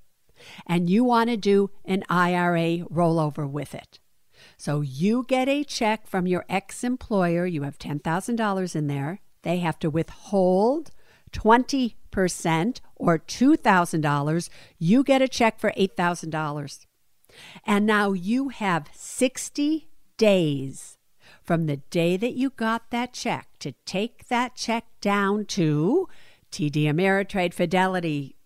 and 0.66 0.90
you 0.90 1.04
want 1.04 1.31
to 1.31 1.37
do 1.37 1.71
an 1.85 2.02
IRA 2.09 2.78
rollover 2.88 3.49
with 3.49 3.75
it. 3.75 4.00
So 4.57 4.81
you 4.81 5.25
get 5.28 5.49
a 5.49 5.62
check 5.62 6.07
from 6.07 6.26
your 6.26 6.45
ex 6.49 6.83
employer, 6.83 7.47
you 7.47 7.62
have 7.62 7.78
$10,000 7.78 8.76
in 8.76 8.87
there. 8.87 9.21
They 9.42 9.59
have 9.59 9.78
to 9.81 9.90
withhold 9.90 10.90
20% 11.33 12.81
or 12.97 13.19
$2,000. 13.19 14.49
You 14.78 15.04
get 15.04 15.23
a 15.23 15.28
check 15.28 15.59
for 15.61 15.73
$8,000. 15.73 16.87
And 17.64 17.87
now 17.87 18.12
you 18.12 18.49
have 18.49 18.88
60 18.92 19.88
days 20.16 20.97
from 21.45 21.67
the 21.67 21.77
day 21.77 22.17
that 22.17 22.35
you 22.35 22.51
got 22.51 22.91
that 22.91 23.13
check 23.13 23.49
to 23.61 23.73
take 23.85 24.29
that 24.29 24.55
check 24.55 24.85
down 25.01 25.45
to 25.47 26.09
TD 26.51 26.85
Ameritrade, 26.85 27.55
Fidelity, 27.55 28.37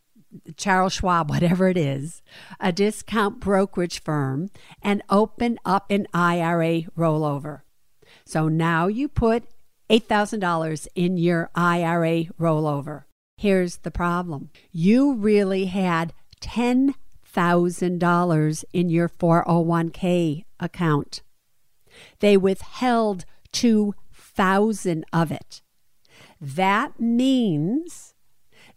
Charles 0.56 0.94
Schwab, 0.94 1.30
whatever 1.30 1.68
it 1.68 1.76
is, 1.76 2.22
a 2.60 2.72
discount 2.72 3.40
brokerage 3.40 4.02
firm, 4.02 4.50
and 4.82 5.02
open 5.10 5.58
up 5.64 5.90
an 5.90 6.06
IRA 6.14 6.82
rollover. 6.96 7.62
So 8.24 8.48
now 8.48 8.86
you 8.86 9.08
put 9.08 9.44
$8,000 9.90 10.86
in 10.94 11.16
your 11.16 11.50
IRA 11.54 12.24
rollover. 12.40 13.04
Here's 13.36 13.78
the 13.78 13.90
problem 13.90 14.50
you 14.72 15.14
really 15.14 15.64
had 15.66 16.12
$10,000 16.40 18.64
in 18.72 18.88
your 18.88 19.08
401k 19.08 20.44
account. 20.58 21.22
They 22.20 22.36
withheld 22.36 23.24
2,000 23.52 25.04
of 25.12 25.32
it. 25.32 25.62
That 26.40 27.00
means 27.00 28.14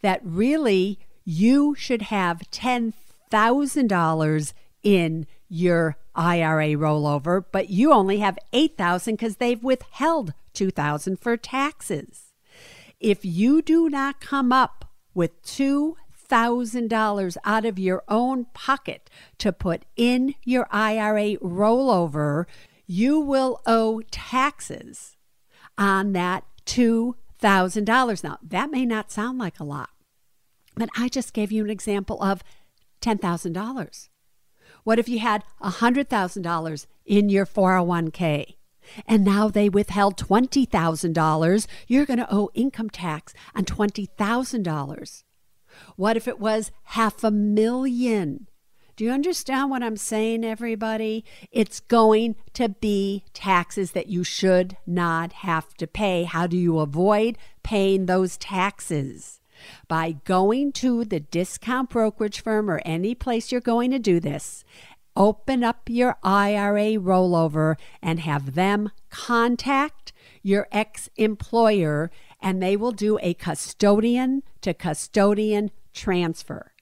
that 0.02 0.22
really 0.24 0.98
you 1.26 1.76
should 1.76 2.04
have 2.04 2.44
$10,000 2.52 4.54
in 4.82 5.28
your 5.50 5.98
IRA 6.16 6.70
rollover, 6.70 7.44
but 7.52 7.70
you 7.70 7.92
only 7.92 8.20
have 8.20 8.40
8,000 8.54 9.16
because 9.16 9.38
they've 9.38 9.64
withheld 9.64 10.34
2,000 10.54 11.20
for 11.20 11.38
taxes. 11.38 12.34
If 13.00 13.24
you 13.24 13.62
do 13.62 13.90
not 13.90 14.20
come 14.20 14.52
up 14.52 14.86
with 15.14 15.42
$2,000 15.44 17.38
out 17.46 17.66
of 17.66 17.80
your 17.80 18.04
own 18.08 18.46
pocket 18.54 19.10
to 19.38 19.52
put 19.52 19.84
in 19.96 20.36
your 20.44 20.68
IRA 20.72 21.38
rollover, 21.38 22.46
you 22.92 23.20
will 23.20 23.62
owe 23.68 24.02
taxes 24.10 25.16
on 25.78 26.14
that 26.14 26.44
$2,000. 26.66 28.24
Now, 28.24 28.40
that 28.42 28.72
may 28.72 28.84
not 28.84 29.12
sound 29.12 29.38
like 29.38 29.60
a 29.60 29.64
lot, 29.64 29.92
but 30.76 30.90
I 30.98 31.08
just 31.08 31.32
gave 31.32 31.52
you 31.52 31.64
an 31.64 31.70
example 31.70 32.22
of 32.24 32.44
$10,000. 33.02 34.10
What 34.84 34.98
if 34.98 35.08
you 35.08 35.20
had 35.20 35.44
$100,000 35.62 36.88
in 37.06 37.30
your 37.30 37.46
401k? 37.46 38.56
And 39.06 39.24
now 39.24 39.50
they 39.50 39.70
withheld 39.70 40.18
$20,000. 40.18 41.68
You're 41.88 42.08
going 42.08 42.18
to 42.18 42.34
owe 42.34 42.50
income 42.56 42.90
tax 42.90 43.36
on 43.54 43.66
$20,000. 43.66 45.24
What 45.96 46.18
if 46.18 46.28
it 46.28 46.40
was 46.40 46.72
half 46.86 47.24
a 47.24 47.30
million? 47.30 48.49
Do 49.00 49.06
you 49.06 49.12
understand 49.12 49.72
what 49.72 49.82
I'm 49.82 49.96
saying, 49.96 50.44
everybody? 50.44 51.24
It's 51.54 51.80
going 51.80 52.36
to 52.52 52.68
be 52.68 53.24
taxes 53.32 53.92
that 53.92 54.08
you 54.08 54.26
should 54.26 54.76
not 54.86 55.32
have 55.32 55.74
to 55.76 55.88
pay. 55.88 56.26
How 56.26 56.48
do 56.48 56.58
you 56.58 56.80
avoid 56.80 57.38
paying 57.64 58.08
those 58.08 58.36
taxes? 58.36 59.40
By 59.88 60.18
going 60.26 60.74
to 60.74 61.06
the 61.06 61.22
discount 61.22 61.92
brokerage 61.92 62.44
firm 62.44 62.70
or 62.70 62.82
any 62.84 63.16
place 63.16 63.54
you're 63.54 63.62
going 63.62 63.92
to 63.92 64.00
do 64.00 64.20
this, 64.20 64.66
open 65.16 65.64
up 65.64 65.84
your 65.88 66.18
IRA 66.22 66.98
rollover 66.98 67.78
and 68.02 68.20
have 68.20 68.54
them 68.54 68.92
contact 69.10 70.12
your 70.44 70.68
ex 70.74 71.08
employer, 71.16 72.12
and 72.42 72.62
they 72.62 72.76
will 72.76 72.92
do 72.92 73.18
a 73.22 73.34
custodian 73.34 74.44
to 74.60 74.74
custodian 74.74 75.72
transfer. 75.94 76.74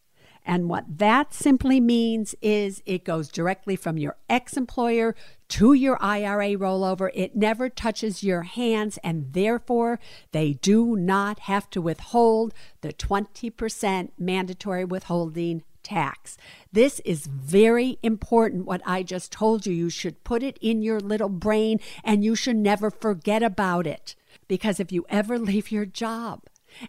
And 0.47 0.69
what 0.69 0.85
that 0.99 1.33
simply 1.33 1.81
means 1.81 2.33
is 2.41 2.81
it 2.85 3.03
goes 3.03 3.27
directly 3.27 3.75
from 3.75 3.97
your 3.97 4.15
ex 4.29 4.55
employer 4.55 5.13
to 5.49 5.73
your 5.73 6.01
IRA 6.01 6.55
rollover. 6.55 7.11
It 7.13 7.35
never 7.35 7.67
touches 7.67 8.23
your 8.23 8.43
hands, 8.43 8.97
and 9.03 9.33
therefore 9.33 9.99
they 10.31 10.53
do 10.53 10.95
not 10.95 11.39
have 11.39 11.69
to 11.71 11.81
withhold 11.81 12.53
the 12.79 12.93
20% 12.93 14.11
mandatory 14.17 14.85
withholding 14.85 15.63
tax. 15.83 16.37
This 16.71 17.01
is 17.01 17.27
very 17.27 17.99
important, 18.01 18.65
what 18.65 18.81
I 18.85 19.03
just 19.03 19.33
told 19.33 19.65
you. 19.65 19.73
You 19.73 19.89
should 19.89 20.23
put 20.23 20.43
it 20.43 20.57
in 20.61 20.81
your 20.81 21.01
little 21.01 21.29
brain 21.29 21.81
and 22.05 22.23
you 22.23 22.35
should 22.35 22.57
never 22.57 22.89
forget 22.89 23.43
about 23.43 23.85
it. 23.85 24.15
Because 24.47 24.79
if 24.79 24.93
you 24.93 25.05
ever 25.09 25.37
leave 25.49 25.71
your 25.71 25.85
job, 25.85 26.43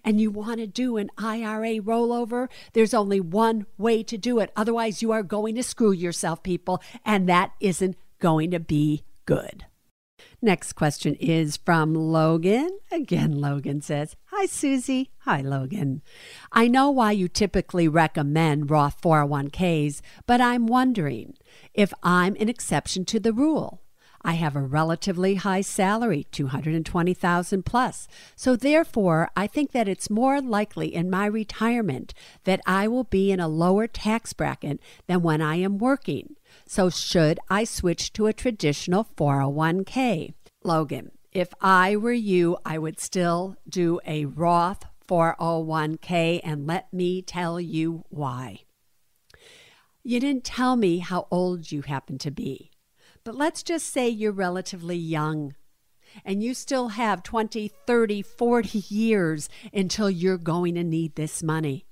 and 0.04 0.20
you 0.20 0.30
want 0.30 0.60
to 0.60 0.66
do 0.66 0.96
an 0.96 1.10
IRA 1.18 1.80
rollover, 1.80 2.48
there's 2.72 2.94
only 2.94 3.20
one 3.20 3.66
way 3.76 4.02
to 4.02 4.18
do 4.18 4.38
it. 4.38 4.52
Otherwise, 4.56 5.02
you 5.02 5.12
are 5.12 5.22
going 5.22 5.54
to 5.56 5.62
screw 5.62 5.92
yourself, 5.92 6.42
people, 6.42 6.82
and 7.04 7.28
that 7.28 7.52
isn't 7.60 7.96
going 8.18 8.50
to 8.50 8.60
be 8.60 9.04
good. 9.26 9.66
Next 10.40 10.74
question 10.74 11.14
is 11.14 11.56
from 11.56 11.94
Logan. 11.94 12.78
Again, 12.92 13.40
Logan 13.40 13.80
says, 13.80 14.14
Hi, 14.26 14.46
Suze. 14.46 15.06
Hi, 15.20 15.40
Logan. 15.40 16.02
I 16.52 16.68
know 16.68 16.90
why 16.90 17.12
you 17.12 17.26
typically 17.26 17.88
recommend 17.88 18.70
Roth 18.70 19.00
401ks, 19.00 20.00
but 20.26 20.40
I'm 20.40 20.66
wondering 20.66 21.34
if 21.74 21.92
I'm 22.02 22.36
an 22.38 22.48
exception 22.48 23.04
to 23.06 23.18
the 23.18 23.32
rule. 23.32 23.82
I 24.22 24.32
have 24.32 24.56
a 24.56 24.60
relatively 24.60 25.36
high 25.36 25.60
salary, 25.60 26.26
220,000 26.32 27.64
plus. 27.64 28.08
So 28.34 28.56
therefore, 28.56 29.30
I 29.36 29.46
think 29.46 29.72
that 29.72 29.88
it's 29.88 30.10
more 30.10 30.40
likely 30.40 30.94
in 30.94 31.10
my 31.10 31.26
retirement 31.26 32.14
that 32.44 32.60
I 32.66 32.88
will 32.88 33.04
be 33.04 33.30
in 33.30 33.40
a 33.40 33.48
lower 33.48 33.86
tax 33.86 34.32
bracket 34.32 34.80
than 35.06 35.22
when 35.22 35.40
I 35.40 35.56
am 35.56 35.78
working. 35.78 36.36
So 36.66 36.90
should 36.90 37.38
I 37.48 37.64
switch 37.64 38.12
to 38.14 38.26
a 38.26 38.32
traditional 38.32 39.06
401k? 39.16 40.34
Logan, 40.64 41.12
if 41.32 41.54
I 41.60 41.94
were 41.96 42.12
you, 42.12 42.58
I 42.64 42.78
would 42.78 42.98
still 42.98 43.56
do 43.68 44.00
a 44.06 44.24
Roth 44.24 44.84
401k 45.08 46.40
and 46.42 46.66
let 46.66 46.92
me 46.92 47.22
tell 47.22 47.60
you 47.60 48.04
why. 48.08 48.60
You 50.02 50.20
didn't 50.20 50.44
tell 50.44 50.76
me 50.76 50.98
how 50.98 51.26
old 51.30 51.70
you 51.70 51.82
happen 51.82 52.18
to 52.18 52.30
be. 52.30 52.70
But 53.28 53.36
let's 53.36 53.62
just 53.62 53.92
say 53.92 54.08
you're 54.08 54.32
relatively 54.32 54.96
young 54.96 55.54
and 56.24 56.42
you 56.42 56.54
still 56.54 56.88
have 56.88 57.22
20, 57.22 57.68
30, 57.68 58.22
40 58.22 58.78
years 58.88 59.50
until 59.70 60.08
you're 60.08 60.38
going 60.38 60.76
to 60.76 60.82
need 60.82 61.14
this 61.14 61.42
money. 61.42 61.84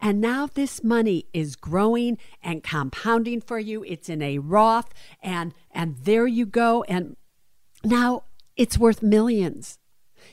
And 0.00 0.20
now 0.20 0.48
this 0.52 0.82
money 0.82 1.26
is 1.32 1.54
growing 1.54 2.18
and 2.42 2.64
compounding 2.64 3.40
for 3.40 3.60
you. 3.60 3.84
It's 3.84 4.08
in 4.08 4.20
a 4.20 4.40
Roth 4.40 4.92
and 5.22 5.54
and 5.70 5.96
there 5.98 6.26
you 6.26 6.44
go 6.44 6.82
and 6.88 7.16
now 7.84 8.24
it's 8.56 8.76
worth 8.76 9.00
millions. 9.00 9.78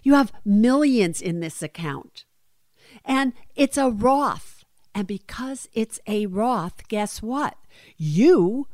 You 0.02 0.16
have 0.16 0.34
millions 0.44 1.22
in 1.22 1.40
this 1.42 1.62
account. 1.62 2.26
And 3.06 3.34
it's 3.56 3.78
a 3.78 3.92
Roth. 3.92 4.66
And 4.96 5.06
because 5.06 5.70
it's 5.72 6.00
a 6.08 6.26
Roth, 6.26 6.88
guess 6.88 7.22
what? 7.22 7.58
You 7.96 8.66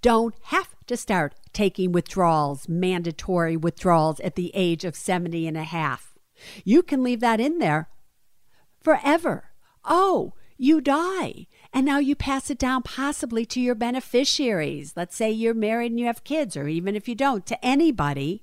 don't 0.00 0.34
have 0.44 0.74
to 0.86 0.96
start 0.96 1.34
taking 1.52 1.92
withdrawals, 1.92 2.68
mandatory 2.68 3.56
withdrawals 3.56 4.20
at 4.20 4.36
the 4.36 4.50
age 4.54 4.84
of 4.84 4.96
70 4.96 5.46
and 5.46 5.56
a 5.56 5.64
half. 5.64 6.18
You 6.64 6.82
can 6.82 7.02
leave 7.02 7.20
that 7.20 7.40
in 7.40 7.58
there 7.58 7.88
forever. 8.80 9.50
Oh, 9.84 10.34
you 10.56 10.80
die. 10.80 11.46
And 11.72 11.84
now 11.84 11.98
you 11.98 12.16
pass 12.16 12.50
it 12.50 12.58
down 12.58 12.82
possibly 12.82 13.44
to 13.46 13.60
your 13.60 13.74
beneficiaries. 13.74 14.94
Let's 14.96 15.16
say 15.16 15.30
you're 15.30 15.54
married 15.54 15.92
and 15.92 16.00
you 16.00 16.06
have 16.06 16.24
kids, 16.24 16.56
or 16.56 16.68
even 16.68 16.96
if 16.96 17.08
you 17.08 17.14
don't, 17.14 17.46
to 17.46 17.64
anybody. 17.64 18.42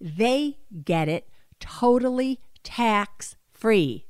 They 0.00 0.58
get 0.84 1.08
it 1.08 1.28
totally 1.60 2.40
tax 2.62 3.36
free. 3.52 4.06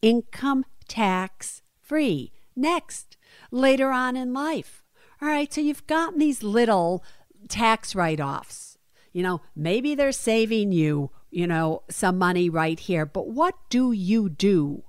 Income 0.00 0.64
tax 0.88 1.62
free. 1.80 2.32
Next, 2.56 3.16
later 3.50 3.90
on 3.90 4.16
in 4.16 4.32
life. 4.32 4.79
All 5.22 5.28
right, 5.28 5.52
so 5.52 5.60
you've 5.60 5.86
gotten 5.86 6.18
these 6.18 6.42
little 6.42 7.04
tax 7.48 7.94
write 7.94 8.20
offs. 8.20 8.78
You 9.12 9.22
know, 9.22 9.42
maybe 9.54 9.94
they're 9.94 10.12
saving 10.12 10.72
you, 10.72 11.10
you 11.30 11.46
know, 11.46 11.82
some 11.90 12.16
money 12.16 12.48
right 12.48 12.78
here, 12.78 13.04
but 13.04 13.28
what 13.28 13.54
do 13.68 13.92
you 13.92 14.30
do 14.30 14.84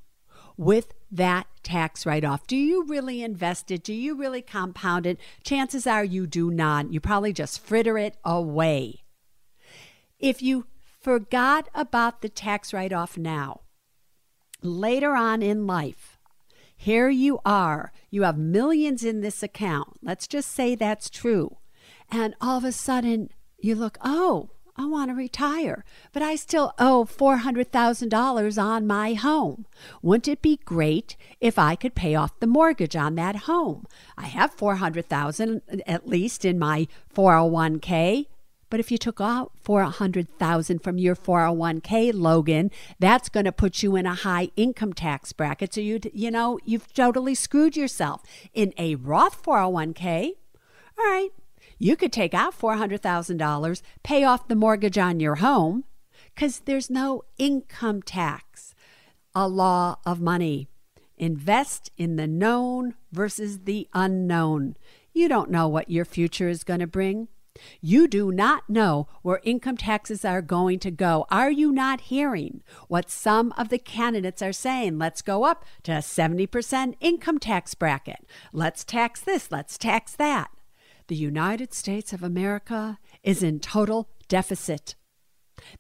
with 0.56 0.94
that 1.12 1.48
tax 1.64 2.06
write 2.06 2.24
off? 2.24 2.48
Do 2.48 2.56
you 2.56 2.86
really 2.86 3.24
invest 3.24 3.72
it? 3.72 3.84
Do 3.84 3.94
you 3.94 4.16
really 4.16 4.42
compound 4.42 5.06
it? 5.06 5.20
Chances 5.44 5.86
are 5.86 6.04
you 6.04 6.28
do 6.28 6.50
not. 6.50 6.94
You 6.94 7.02
probably 7.02 7.34
just 7.34 7.60
fritter 7.60 7.98
it 7.98 8.16
away. 8.24 9.04
If 10.20 10.42
you 10.42 10.68
forgot 11.02 11.68
about 11.74 12.22
the 12.22 12.30
tax 12.30 12.74
write 12.74 12.94
off 12.94 13.18
now, 13.18 13.62
later 14.62 15.16
on 15.16 15.42
in 15.42 15.68
life, 15.68 16.11
here 16.82 17.10
you 17.10 17.40
are. 17.46 17.92
You 18.10 18.24
have 18.24 18.40
millions 18.40 19.04
in 19.04 19.22
this 19.22 19.44
account. 19.44 20.00
Let's 20.02 20.26
just 20.28 20.50
say 20.50 20.74
that's 20.74 21.12
true. 21.12 21.58
And 22.10 22.34
all 22.42 22.58
of 22.58 22.64
a 22.64 22.72
sudden, 22.72 23.30
you 23.60 23.76
look, 23.76 24.00
oh, 24.04 24.50
I 24.76 24.88
want 24.88 25.12
to 25.12 25.14
retire, 25.14 25.86
but 26.12 26.24
I 26.24 26.36
still 26.36 26.74
owe 26.80 27.06
$400,000 27.06 28.64
on 28.64 28.88
my 28.88 29.14
home. 29.14 29.68
Wouldn't 30.02 30.28
it 30.28 30.42
be 30.42 30.60
great 30.66 31.16
if 31.40 31.60
I 31.60 31.76
could 31.76 31.94
pay 31.94 32.16
off 32.16 32.40
the 32.40 32.48
mortgage 32.48 32.96
on 32.96 33.14
that 33.14 33.36
home? 33.36 33.86
I 34.18 34.26
have 34.26 34.52
400,000 34.52 35.84
at 35.86 36.08
least 36.08 36.44
in 36.44 36.58
my 36.58 36.88
401k. 37.16 38.26
But 38.72 38.80
if 38.80 38.90
you 38.90 38.98
took 38.98 39.20
out 39.20 39.52
400,000 39.64 40.80
from 40.80 40.98
your 40.98 41.14
401k, 41.14 42.14
Logan, 42.16 42.72
that's 43.00 43.28
going 43.28 43.44
to 43.44 43.52
put 43.52 43.84
you 43.84 43.98
in 43.98 44.06
a 44.06 44.16
high 44.16 44.50
income 44.56 44.94
tax 44.94 45.34
bracket. 45.34 45.74
So 45.74 45.82
you 45.82 46.00
you 46.14 46.32
know, 46.32 46.58
you've 46.64 46.92
totally 46.94 47.36
screwed 47.36 47.76
yourself. 47.76 48.24
In 48.54 48.74
a 48.78 48.96
Roth 48.96 49.44
401k, 49.44 50.32
all 50.98 51.06
right, 51.06 51.32
you 51.78 51.98
could 51.98 52.14
take 52.14 52.34
out 52.34 52.58
$400,000, 52.58 53.82
pay 54.04 54.24
off 54.24 54.48
the 54.48 54.56
mortgage 54.56 54.98
on 54.98 55.20
your 55.20 55.36
home 55.36 55.84
cuz 56.38 56.60
there's 56.60 56.90
no 56.90 57.24
income 57.38 58.02
tax. 58.02 58.74
A 59.36 59.50
law 59.50 59.98
of 60.06 60.22
money. 60.22 60.70
Invest 61.18 61.92
in 61.98 62.16
the 62.16 62.28
known 62.28 62.96
versus 63.12 63.60
the 63.66 63.90
unknown. 63.94 64.78
You 65.14 65.28
don't 65.28 65.52
know 65.52 65.68
what 65.68 65.92
your 65.92 66.06
future 66.06 66.48
is 66.48 66.64
going 66.64 66.80
to 66.80 66.88
bring. 66.88 67.28
You 67.80 68.08
do 68.08 68.32
not 68.32 68.70
know 68.70 69.08
where 69.22 69.42
income 69.44 69.78
taxes 69.78 70.24
are 70.26 70.42
going 70.42 70.80
to 70.80 70.92
go. 70.92 71.26
Are 71.30 71.52
you 71.52 71.72
not 71.72 72.02
hearing 72.02 72.62
what 72.88 73.10
some 73.10 73.54
of 73.58 73.70
the 73.70 73.80
candidates 73.80 74.42
are 74.42 74.54
saying? 74.54 74.98
Let's 74.98 75.22
go 75.22 75.44
up 75.44 75.66
to 75.84 75.92
a 75.92 75.98
70% 75.98 76.96
income 77.00 77.40
tax 77.40 77.76
bracket. 77.76 78.26
Let's 78.54 78.84
tax 78.84 79.22
this, 79.22 79.52
let's 79.52 79.78
tax 79.78 80.16
that. 80.16 80.52
The 81.08 81.16
United 81.16 81.74
States 81.74 82.14
of 82.14 82.24
America 82.24 83.00
is 83.24 83.44
in 83.44 83.60
total 83.60 84.10
deficit. 84.28 84.96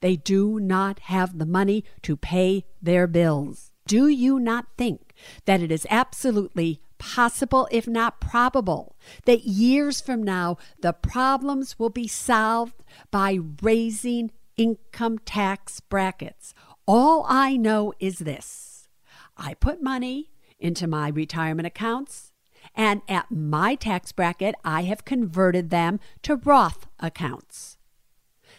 They 0.02 0.16
do 0.16 0.60
not 0.60 1.00
have 1.00 1.38
the 1.38 1.46
money 1.46 1.84
to 2.04 2.16
pay 2.16 2.66
their 2.82 3.08
bills. 3.08 3.72
Do 3.88 4.08
you 4.08 4.40
not 4.40 4.68
think 4.78 5.14
that 5.46 5.62
it 5.62 5.72
is 5.72 5.88
absolutely 5.90 6.82
possible, 7.02 7.68
if 7.72 7.88
not 7.88 8.22
probable, 8.22 8.96
that 9.26 9.44
years 9.44 10.00
from 10.00 10.22
now 10.22 10.58
the 10.82 10.94
problems 10.94 11.80
will 11.80 11.90
be 11.90 12.08
solved 12.08 12.84
by 13.10 13.40
raising 13.64 14.30
income 14.56 15.18
tax 15.18 15.80
brackets? 15.80 16.54
All 16.86 17.26
I 17.28 17.58
know 17.58 17.92
is 18.00 18.20
this 18.20 18.88
I 19.36 19.56
put 19.56 19.82
money 19.82 20.30
into 20.60 20.86
my 20.86 21.08
retirement 21.08 21.66
accounts, 21.66 22.32
and 22.76 23.02
at 23.10 23.32
my 23.32 23.74
tax 23.74 24.12
bracket, 24.12 24.54
I 24.64 24.84
have 24.84 25.04
converted 25.04 25.72
them 25.72 26.00
to 26.22 26.36
Roth 26.36 26.86
accounts. 27.00 27.78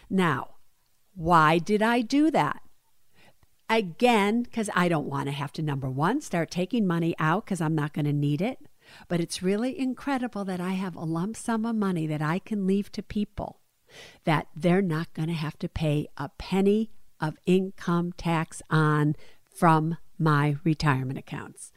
Now, 0.09 0.55
why 1.15 1.59
did 1.59 1.81
I 1.81 2.01
do 2.01 2.29
that? 2.31 2.61
Again, 3.69 4.43
because 4.43 4.69
I 4.75 4.87
don't 4.87 5.07
want 5.07 5.27
to 5.27 5.31
have 5.31 5.51
to, 5.53 5.61
number 5.61 5.89
one, 5.89 6.21
start 6.21 6.51
taking 6.51 6.85
money 6.85 7.15
out 7.17 7.45
because 7.45 7.61
I'm 7.61 7.75
not 7.75 7.93
going 7.93 8.05
to 8.05 8.13
need 8.13 8.41
it. 8.41 8.59
But 9.07 9.19
it's 9.19 9.41
really 9.41 9.77
incredible 9.79 10.45
that 10.45 10.59
I 10.59 10.73
have 10.73 10.95
a 10.95 11.05
lump 11.05 11.37
sum 11.37 11.65
of 11.65 11.75
money 11.75 12.05
that 12.07 12.21
I 12.21 12.39
can 12.39 12.67
leave 12.67 12.91
to 12.91 13.01
people 13.01 13.59
that 14.23 14.47
they're 14.55 14.81
not 14.81 15.13
going 15.13 15.29
to 15.29 15.33
have 15.33 15.57
to 15.59 15.69
pay 15.69 16.07
a 16.17 16.29
penny 16.29 16.91
of 17.19 17.37
income 17.45 18.11
tax 18.13 18.61
on 18.69 19.15
from 19.49 19.97
my 20.17 20.57
retirement 20.63 21.19
accounts. 21.19 21.71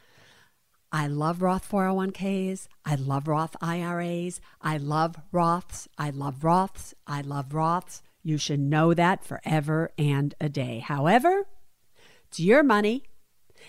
I 0.93 1.09
love 1.09 1.43
Roth 1.43 1.69
401ks. 1.69 2.69
I 2.85 2.95
love 2.95 3.29
Roth 3.29 3.57
IRAs. 3.61 4.41
I 4.63 4.77
love 4.79 5.17
Roths. 5.33 5.89
I 5.99 6.11
love 6.11 6.41
Roths. 6.41 6.95
I 7.07 7.21
love 7.21 7.51
Roths. 7.51 8.03
You 8.23 8.39
should 8.39 8.61
know 8.61 8.95
that 8.95 9.25
forever 9.25 9.91
and 9.99 10.35
a 10.41 10.49
day. 10.49 10.79
However, 10.79 11.47
it's 12.29 12.41
your 12.41 12.63
money 12.63 13.05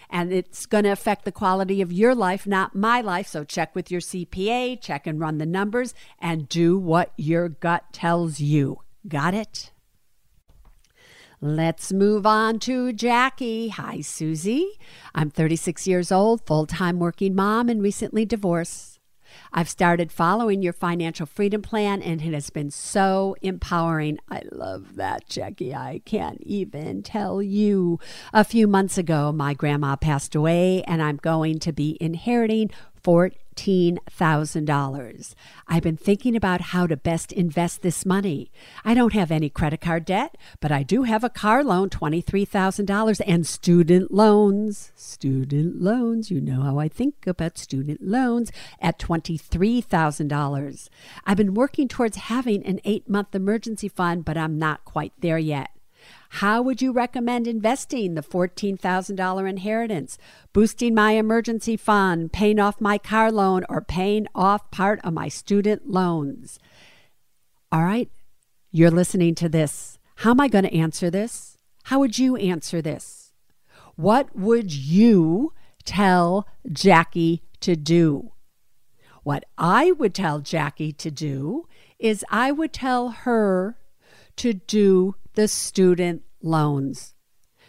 and 0.10 0.32
it's 0.32 0.66
going 0.66 0.84
to 0.84 0.92
affect 0.92 1.26
the 1.26 1.32
quality 1.32 1.82
of 1.82 1.92
your 1.92 2.16
life, 2.16 2.46
not 2.48 2.76
my 2.76 3.02
life. 3.02 3.28
So 3.28 3.44
check 3.44 3.76
with 3.76 3.92
your 3.92 4.02
CPA, 4.02 4.82
check 4.82 5.08
and 5.08 5.20
run 5.20 5.38
the 5.38 5.46
numbers, 5.46 5.94
and 6.20 6.48
do 6.50 6.78
what 6.78 7.14
your 7.18 7.50
gut 7.50 7.92
tells 7.94 8.40
you. 8.40 8.80
Got 9.08 9.34
it? 9.34 9.72
Let's 11.40 11.94
move 11.94 12.26
on 12.26 12.60
to 12.62 12.92
Jackie. 12.94 13.70
Hi, 13.70 14.02
Suze. 14.02 14.66
I'm 15.14 15.30
36 15.30 15.86
years 15.86 16.12
old, 16.12 16.46
full 16.48 16.66
time 16.66 17.00
working 17.00 17.36
mom, 17.36 17.70
and 17.70 17.82
recently 17.82 18.26
divorced. 18.26 18.97
I've 19.54 19.70
started 19.70 20.12
following 20.12 20.62
your 20.62 20.74
financial 20.74 21.26
freedom 21.26 21.62
plan 21.62 22.02
and 22.02 22.22
it 22.22 22.34
has 22.34 22.50
been 22.50 22.72
so 22.72 23.36
empowering. 23.42 24.20
I 24.30 24.44
love 24.52 24.96
that, 24.96 25.28
Jackie. 25.30 25.74
I 25.74 26.02
can't 26.06 26.42
even 26.42 27.04
tell 27.04 27.42
you. 27.42 28.00
A 28.34 28.44
few 28.44 28.68
months 28.68 28.98
ago, 28.98 29.32
my 29.32 29.54
grandma 29.54 29.96
passed 29.96 30.36
away 30.36 30.84
and 30.84 31.02
I'm 31.02 31.18
going 31.18 31.60
to 31.60 31.72
be 31.72 31.98
inheriting 32.00 32.72
14 33.04 33.38
$15,000. 33.58 35.36
I've 35.68 35.84
been 35.84 35.98
thinking 35.98 36.36
about 36.36 36.62
how 36.62 36.88
to 36.88 36.96
best 36.96 37.32
invest 37.32 37.82
this 37.82 38.06
money. 38.06 38.52
I 38.86 38.94
don't 38.94 39.14
have 39.14 39.32
any 39.32 39.50
credit 39.50 39.82
card 39.82 40.06
debt, 40.06 40.38
but 40.60 40.72
I 40.72 40.84
do 40.84 41.04
have 41.04 41.24
a 41.24 41.30
car 41.30 41.64
loan, 41.64 41.90
$23,000, 41.90 43.22
and 43.26 43.48
student 43.48 44.14
loans. 44.14 44.92
Student 44.96 45.82
loans, 45.82 46.32
you 46.32 46.40
know 46.40 46.62
how 46.62 46.80
I 46.80 46.88
think 46.88 47.28
about 47.28 47.58
student 47.58 48.02
loans 48.02 48.52
at 48.80 49.00
$23,000. 49.00 50.90
I've 51.26 51.38
been 51.38 51.54
working 51.54 51.88
towards 51.88 52.18
having 52.18 52.66
an 52.66 52.80
eight 52.86 53.10
month 53.10 53.34
emergency 53.34 53.90
fund, 53.90 54.24
but 54.26 54.38
I'm 54.38 54.58
not 54.60 54.86
quite 54.86 55.14
there 55.20 55.38
yet. 55.40 55.77
How 56.30 56.62
would 56.62 56.82
you 56.82 56.92
recommend 56.92 57.48
investing 57.48 58.16
the 58.16 58.22
$14,000 58.22 59.50
inheritance, 59.50 60.18
boosting 60.54 60.94
my 60.94 61.12
emergency 61.14 61.78
fund, 61.78 62.32
paying 62.34 62.60
off 62.60 62.82
my 62.82 62.98
car 62.98 63.32
loan, 63.32 63.64
or 63.70 63.82
paying 63.82 64.28
off 64.36 64.70
part 64.72 65.00
of 65.04 65.14
my 65.14 65.30
student 65.30 65.90
loans? 65.90 66.60
All 67.72 67.84
right, 67.84 68.10
you're 68.72 68.92
listening 68.92 69.36
to 69.36 69.50
this. 69.50 70.00
How 70.18 70.32
am 70.32 70.40
I 70.40 70.48
going 70.48 70.66
to 70.66 70.76
answer 70.76 71.10
this? 71.10 71.58
How 71.86 72.00
would 72.00 72.18
you 72.18 72.36
answer 72.36 72.82
this? 72.82 73.34
What 73.96 74.36
would 74.36 74.74
you 74.74 75.54
tell 75.86 76.48
Jackie 76.72 77.44
to 77.62 77.76
do? 77.76 78.34
What 79.24 79.44
I 79.58 79.92
would 79.92 80.14
tell 80.14 80.40
Jackie 80.40 80.94
to 80.94 81.12
do 81.12 81.68
is 82.00 82.24
I 82.30 82.52
would 82.52 82.74
tell 82.74 83.10
her 83.10 83.78
to 84.38 84.54
do 84.54 85.16
the 85.34 85.48
student 85.48 86.24
loans. 86.42 87.14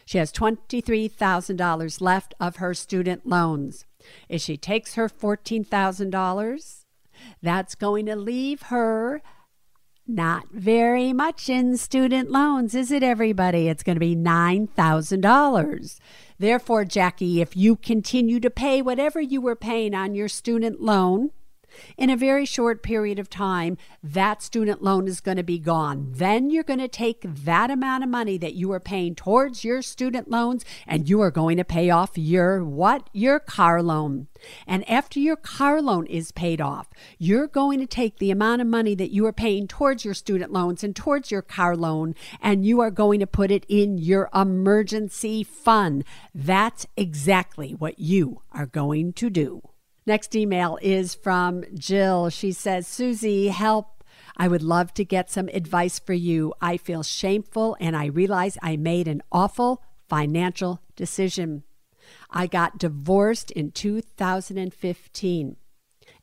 She 0.04 0.18
has 0.18 0.33
$23,000 0.33 2.00
left 2.00 2.35
of 2.40 2.57
her 2.57 2.72
student 2.72 3.26
loans. 3.26 3.85
If 4.28 4.40
she 4.40 4.57
takes 4.57 4.94
her 4.94 5.09
$14,000, 5.09 6.85
that's 7.42 7.74
going 7.74 8.07
to 8.07 8.16
leave 8.16 8.62
her 8.62 9.20
not 10.07 10.46
very 10.50 11.12
much 11.12 11.50
in 11.50 11.76
student 11.76 12.31
loans, 12.31 12.74
is 12.74 12.90
it, 12.90 13.02
everybody? 13.02 13.68
It's 13.68 13.83
going 13.83 13.96
to 13.96 14.00
be 14.00 14.16
$9,000. 14.16 15.98
Therefore, 16.38 16.85
Jackie, 16.87 17.42
if 17.42 17.54
you 17.54 17.76
continue 17.76 18.40
to 18.40 18.48
pay 18.48 18.81
whatever 18.81 19.20
you 19.20 19.42
were 19.42 19.57
paying 19.57 19.94
on 19.94 20.14
your 20.14 20.28
student 20.28 20.81
loan, 20.81 21.33
in 21.97 22.11
a 22.11 22.17
very 22.17 22.45
short 22.45 22.83
period 22.83 23.19
of 23.19 23.31
time, 23.31 23.77
that 24.03 24.43
student 24.43 24.83
loan 24.83 25.07
is 25.09 25.21
going 25.21 25.37
to 25.37 25.43
be 25.43 25.59
gone. 25.59 26.12
Then 26.17 26.51
you're 26.51 26.62
going 26.62 26.79
to 26.79 26.88
take 26.88 27.23
that 27.23 27.71
amount 27.71 28.05
of 28.05 28.11
money 28.11 28.38
that 28.38 28.55
you 28.55 28.73
are 28.73 28.81
paying 28.81 29.14
towards 29.14 29.64
your 29.64 29.83
student 29.83 30.31
loans 30.31 30.64
and 30.87 31.09
you 31.09 31.21
are 31.21 31.31
going 31.31 31.57
to 31.57 31.64
pay 31.64 31.91
off 31.91 32.17
your 32.17 32.64
what? 32.64 33.09
Your 33.12 33.38
car 33.38 33.83
loan. 33.83 34.29
And 34.67 34.88
after 34.88 35.19
your 35.19 35.37
car 35.37 35.83
loan 35.83 36.07
is 36.07 36.33
paid 36.33 36.61
off, 36.61 36.88
you're 37.19 37.47
going 37.47 37.81
to 37.81 37.87
take 37.87 38.19
the 38.19 38.31
amount 38.31 38.61
of 38.61 38.67
money 38.67 38.95
that 38.95 39.11
you 39.11 39.27
are 39.27 39.33
paying 39.33 39.67
towards 39.67 40.05
your 40.05 40.14
student 40.14 40.53
loans 40.53 40.85
and 40.85 40.95
towards 40.95 41.31
your 41.31 41.43
car 41.43 41.77
loan, 41.77 42.14
and 42.41 42.64
you 42.64 42.81
are 42.81 42.91
going 42.91 43.21
to 43.21 43.27
put 43.27 43.51
it 43.51 43.67
in 43.69 43.99
your 43.99 44.29
emergency 44.35 45.43
fund. 45.43 46.05
That's 46.35 46.87
exactly 46.97 47.75
what 47.75 47.99
you 47.99 48.43
are 48.53 48.67
going 48.67 49.12
to 49.14 49.31
do. 49.31 49.62
Next 50.09 50.35
email 50.35 50.79
is 50.81 51.14
from 51.14 51.64
Jill. 51.75 52.31
She 52.31 52.51
says, 52.53 52.87
Suze, 52.87 53.51
help. 53.51 54.03
I 54.38 54.49
would 54.49 54.62
love 54.62 54.94
to 54.94 55.05
get 55.05 55.31
some 55.31 55.51
advice 55.53 55.99
for 55.99 56.14
you. 56.14 56.55
I 56.62 56.79
feel 56.79 57.03
shameful 57.03 57.77
and 57.79 57.94
I 57.94 58.07
realize 58.07 58.57
I 58.62 58.79
made 58.79 59.07
an 59.07 59.23
awful 59.31 59.83
financial 60.09 60.81
decision. 60.97 61.62
I 62.31 62.47
got 62.47 62.79
divorced 62.79 63.51
in 63.51 63.71
2015. 63.71 65.57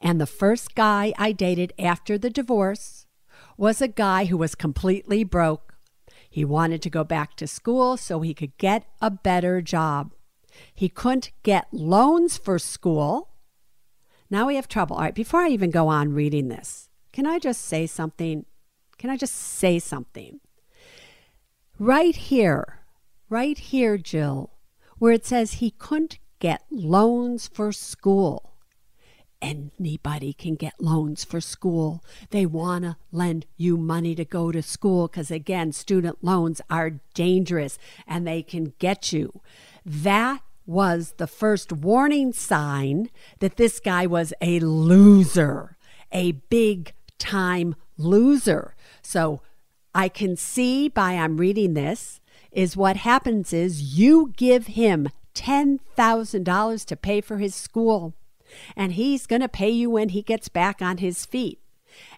And 0.02 0.20
the 0.20 0.26
first 0.26 0.74
guy 0.74 1.14
I 1.20 1.32
dated 1.32 1.72
after 1.78 2.18
the 2.18 2.32
divorce 2.32 3.06
was 3.56 3.84
a 3.84 3.88
guy 3.88 4.26
who 4.26 4.38
was 4.38 4.56
completely 4.56 5.24
broke. 5.24 5.76
He 6.28 6.44
wanted 6.44 6.82
to 6.82 6.90
go 6.90 7.04
back 7.04 7.36
to 7.36 7.46
school 7.46 7.98
so 7.98 8.22
he 8.22 8.34
could 8.34 8.58
get 8.58 8.88
a 9.00 9.12
better 9.12 9.62
job. 9.62 10.16
He 10.74 10.90
couldn't 10.90 11.30
get 11.44 11.68
loans 11.72 12.36
for 12.36 12.58
school 12.58 13.30
now 14.30 14.48
we 14.48 14.56
have 14.56 14.68
trouble. 14.68 14.96
All 14.96 15.04
right, 15.04 15.16
before 15.16 15.42
I 15.42 15.50
even 15.50 15.72
go 15.72 15.88
on 15.88 16.14
reading 16.14 16.48
this, 16.48 16.90
can 17.12 17.26
I 17.26 17.40
just 17.40 17.62
say 17.62 17.86
something? 17.88 18.46
Can 18.98 19.10
I 19.10 19.18
just 19.18 19.36
say 19.36 19.80
something? 19.80 20.40
Right 21.78 22.16
here, 22.16 22.80
right 23.30 23.58
here, 23.58 23.98
Jill, 23.98 24.52
where 24.98 25.12
it 25.12 25.26
says 25.26 25.54
he 25.54 25.72
couldn't 25.72 26.20
get 26.40 26.64
loans 26.72 27.48
for 27.48 27.72
school. 27.72 28.54
Anybody 29.42 30.34
can 30.34 30.56
get 30.56 30.80
loans 30.80 31.24
for 31.24 31.42
school. 31.42 32.04
They 32.32 32.46
want 32.46 32.84
to 32.84 32.98
lend 33.12 33.46
you 33.58 33.78
money 33.78 34.16
to 34.16 34.26
go 34.26 34.52
to 34.52 34.62
school 34.62 35.08
because, 35.08 35.30
again, 35.30 35.72
student 35.72 36.24
loans 36.24 36.62
are 36.70 37.02
dangerous 37.14 37.78
and 38.08 38.26
they 38.26 38.42
can 38.42 38.74
get 38.80 39.12
you. 39.12 39.42
That 39.86 40.42
was 40.66 41.16
the 41.18 41.28
first 41.28 41.72
warning 41.72 42.34
sign 42.34 43.10
that 43.40 43.58
this 43.58 43.80
guy 43.80 44.06
was 44.06 44.34
a 44.42 44.60
loser, 44.60 45.78
a 46.12 46.34
big 46.34 46.94
time 47.20 47.76
loser. 47.98 48.76
So 49.02 49.42
I 49.94 50.10
can 50.10 50.36
see 50.36 50.90
by 50.90 51.14
I'm 51.14 51.38
reading 51.38 51.74
this 51.74 52.20
is 52.52 52.78
what 52.78 52.98
happens 52.98 53.54
is 53.54 53.98
you 53.98 54.34
give 54.36 54.68
him 54.68 55.10
$10,000 55.36 56.86
to 56.86 56.96
pay 56.96 57.22
for 57.22 57.38
his 57.38 57.54
school 57.54 58.14
and 58.76 58.94
he's 58.94 59.28
going 59.28 59.42
to 59.42 59.50
pay 59.50 59.70
you 59.70 59.90
when 59.90 60.10
he 60.10 60.22
gets 60.22 60.50
back 60.50 60.82
on 60.82 60.98
his 60.98 61.26
feet. 61.26 61.60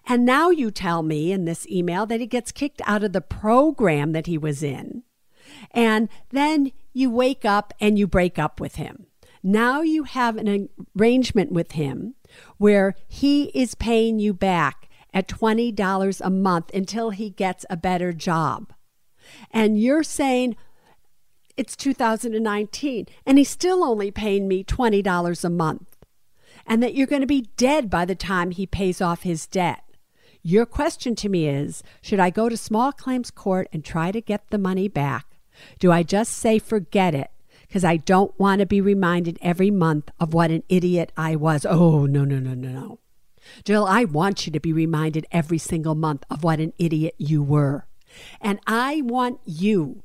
And 0.06 0.24
now 0.24 0.50
you 0.50 0.70
tell 0.70 1.02
me 1.02 1.32
in 1.32 1.44
this 1.44 1.66
email 1.68 2.06
that 2.06 2.20
he 2.20 2.26
gets 2.26 2.52
kicked 2.52 2.82
out 2.84 3.04
of 3.04 3.12
the 3.12 3.20
program 3.20 4.12
that 4.12 4.26
he 4.26 4.38
was 4.38 4.62
in. 4.62 5.02
And 5.72 6.08
then 6.30 6.72
you 6.98 7.10
wake 7.10 7.44
up 7.44 7.72
and 7.80 7.98
you 7.98 8.06
break 8.06 8.38
up 8.38 8.60
with 8.60 8.74
him. 8.74 9.06
Now 9.42 9.82
you 9.82 10.02
have 10.02 10.36
an 10.36 10.68
arrangement 10.98 11.52
with 11.52 11.72
him 11.72 12.14
where 12.56 12.96
he 13.06 13.44
is 13.54 13.74
paying 13.74 14.18
you 14.18 14.34
back 14.34 14.88
at 15.14 15.28
$20 15.28 16.20
a 16.20 16.30
month 16.30 16.74
until 16.74 17.10
he 17.10 17.30
gets 17.30 17.64
a 17.70 17.76
better 17.76 18.12
job. 18.12 18.72
And 19.50 19.80
you're 19.80 20.02
saying, 20.02 20.56
it's 21.56 21.76
2019 21.76 23.06
and 23.24 23.38
he's 23.38 23.50
still 23.50 23.84
only 23.84 24.10
paying 24.10 24.48
me 24.48 24.64
$20 24.64 25.44
a 25.44 25.50
month. 25.50 25.96
And 26.66 26.82
that 26.82 26.94
you're 26.94 27.06
going 27.06 27.22
to 27.22 27.26
be 27.26 27.48
dead 27.56 27.88
by 27.88 28.04
the 28.04 28.14
time 28.14 28.50
he 28.50 28.66
pays 28.66 29.00
off 29.00 29.22
his 29.22 29.46
debt. 29.46 29.82
Your 30.42 30.66
question 30.66 31.14
to 31.16 31.28
me 31.28 31.48
is 31.48 31.82
Should 32.02 32.20
I 32.20 32.30
go 32.30 32.48
to 32.48 32.56
small 32.56 32.92
claims 32.92 33.30
court 33.30 33.68
and 33.72 33.84
try 33.84 34.12
to 34.12 34.20
get 34.20 34.50
the 34.50 34.58
money 34.58 34.88
back? 34.88 35.27
Do 35.78 35.92
I 35.92 36.02
just 36.02 36.32
say 36.32 36.58
forget 36.58 37.14
it 37.14 37.30
because 37.66 37.84
I 37.84 37.96
don't 37.96 38.38
want 38.38 38.60
to 38.60 38.66
be 38.66 38.80
reminded 38.80 39.38
every 39.42 39.70
month 39.70 40.10
of 40.18 40.34
what 40.34 40.50
an 40.50 40.62
idiot 40.68 41.12
I 41.16 41.36
was? 41.36 41.66
Oh, 41.68 42.06
no, 42.06 42.24
no, 42.24 42.38
no, 42.38 42.54
no, 42.54 42.70
no. 42.70 42.98
Jill, 43.64 43.86
I 43.86 44.04
want 44.04 44.46
you 44.46 44.52
to 44.52 44.60
be 44.60 44.72
reminded 44.72 45.26
every 45.30 45.58
single 45.58 45.94
month 45.94 46.24
of 46.30 46.44
what 46.44 46.60
an 46.60 46.72
idiot 46.78 47.14
you 47.18 47.42
were. 47.42 47.86
And 48.40 48.58
I 48.66 49.02
want 49.02 49.40
you 49.44 50.02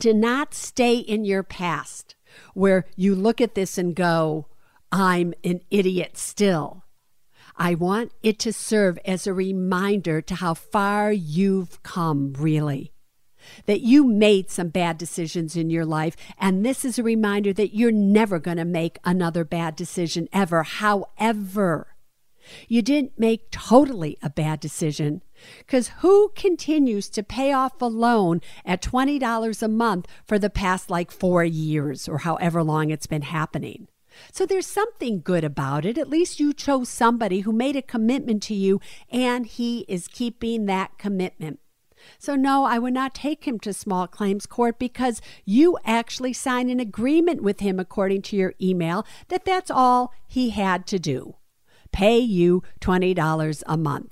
to 0.00 0.14
not 0.14 0.54
stay 0.54 0.96
in 0.96 1.24
your 1.24 1.42
past 1.42 2.14
where 2.54 2.86
you 2.96 3.14
look 3.14 3.40
at 3.40 3.54
this 3.54 3.78
and 3.78 3.94
go, 3.94 4.46
I'm 4.92 5.34
an 5.42 5.60
idiot 5.70 6.16
still. 6.16 6.84
I 7.56 7.74
want 7.74 8.12
it 8.22 8.38
to 8.40 8.52
serve 8.52 8.98
as 9.06 9.26
a 9.26 9.32
reminder 9.32 10.20
to 10.20 10.34
how 10.34 10.54
far 10.54 11.10
you've 11.10 11.82
come, 11.82 12.34
really. 12.38 12.92
That 13.66 13.80
you 13.80 14.04
made 14.04 14.50
some 14.50 14.68
bad 14.68 14.98
decisions 14.98 15.56
in 15.56 15.70
your 15.70 15.84
life, 15.84 16.16
and 16.38 16.64
this 16.64 16.84
is 16.84 16.98
a 16.98 17.02
reminder 17.02 17.52
that 17.52 17.74
you're 17.74 17.92
never 17.92 18.38
going 18.38 18.56
to 18.56 18.64
make 18.64 18.98
another 19.04 19.44
bad 19.44 19.76
decision 19.76 20.28
ever. 20.32 20.62
However, 20.62 21.96
you 22.68 22.82
didn't 22.82 23.18
make 23.18 23.50
totally 23.50 24.18
a 24.22 24.30
bad 24.30 24.60
decision. 24.60 25.22
Because 25.58 25.88
who 26.00 26.32
continues 26.34 27.08
to 27.10 27.22
pay 27.22 27.52
off 27.52 27.80
a 27.80 27.86
loan 27.86 28.40
at 28.64 28.82
$20 28.82 29.62
a 29.62 29.68
month 29.68 30.06
for 30.24 30.38
the 30.38 30.50
past 30.50 30.90
like 30.90 31.10
four 31.10 31.44
years 31.44 32.08
or 32.08 32.18
however 32.18 32.62
long 32.62 32.90
it's 32.90 33.06
been 33.06 33.22
happening? 33.22 33.88
So 34.32 34.46
there's 34.46 34.66
something 34.66 35.20
good 35.20 35.44
about 35.44 35.84
it. 35.84 35.98
At 35.98 36.08
least 36.08 36.40
you 36.40 36.54
chose 36.54 36.88
somebody 36.88 37.40
who 37.40 37.52
made 37.52 37.76
a 37.76 37.82
commitment 37.82 38.42
to 38.44 38.54
you 38.54 38.80
and 39.10 39.46
he 39.46 39.80
is 39.88 40.08
keeping 40.08 40.66
that 40.66 40.96
commitment. 40.96 41.60
So, 42.18 42.34
no, 42.36 42.64
I 42.64 42.78
would 42.78 42.94
not 42.94 43.14
take 43.14 43.46
him 43.46 43.58
to 43.60 43.72
small 43.72 44.06
claims 44.06 44.46
court 44.46 44.78
because 44.78 45.20
you 45.44 45.78
actually 45.84 46.32
signed 46.32 46.70
an 46.70 46.80
agreement 46.80 47.42
with 47.42 47.60
him, 47.60 47.78
according 47.78 48.22
to 48.22 48.36
your 48.36 48.54
email, 48.60 49.06
that 49.28 49.44
that's 49.44 49.70
all 49.70 50.12
he 50.26 50.50
had 50.50 50.86
to 50.88 50.98
do 50.98 51.36
pay 51.92 52.18
you 52.18 52.62
$20 52.80 53.62
a 53.66 53.76
month. 53.76 54.10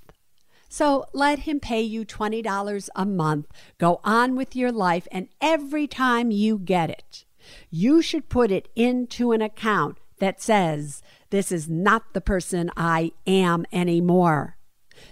So 0.70 1.04
let 1.12 1.40
him 1.40 1.60
pay 1.60 1.82
you 1.82 2.04
$20 2.04 2.88
a 2.96 3.04
month. 3.04 3.46
Go 3.78 4.00
on 4.02 4.36
with 4.36 4.56
your 4.56 4.72
life, 4.72 5.06
and 5.12 5.28
every 5.40 5.86
time 5.86 6.30
you 6.30 6.58
get 6.58 6.90
it, 6.90 7.24
you 7.70 8.02
should 8.02 8.28
put 8.28 8.50
it 8.50 8.68
into 8.74 9.32
an 9.32 9.42
account 9.42 9.98
that 10.18 10.40
says, 10.40 11.02
This 11.30 11.52
is 11.52 11.68
not 11.68 12.14
the 12.14 12.20
person 12.20 12.70
I 12.76 13.12
am 13.26 13.66
anymore. 13.70 14.56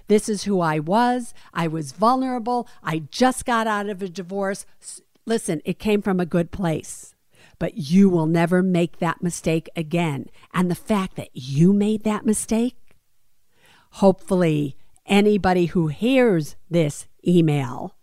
This 0.08 0.28
is 0.28 0.44
who 0.44 0.60
I 0.60 0.78
was. 0.78 1.34
I 1.52 1.66
was 1.68 1.92
vulnerable. 1.92 2.68
I 2.82 3.00
just 3.10 3.44
got 3.44 3.66
out 3.66 3.88
of 3.88 4.02
a 4.02 4.08
divorce. 4.08 4.66
Listen, 5.26 5.62
it 5.64 5.78
came 5.78 6.02
from 6.02 6.20
a 6.20 6.26
good 6.26 6.50
place 6.50 7.12
but 7.62 7.78
you 7.78 8.08
will 8.08 8.26
never 8.26 8.60
make 8.60 8.98
that 8.98 9.22
mistake 9.22 9.70
again. 9.76 10.26
And 10.52 10.68
the 10.68 10.74
fact 10.74 11.14
that 11.14 11.28
you 11.32 11.72
made 11.72 12.02
that 12.02 12.26
mistake, 12.26 12.76
hopefully, 13.92 14.76
anybody 15.06 15.66
who 15.66 15.86
hears 15.86 16.56
this 16.68 17.06
email, 17.24 17.94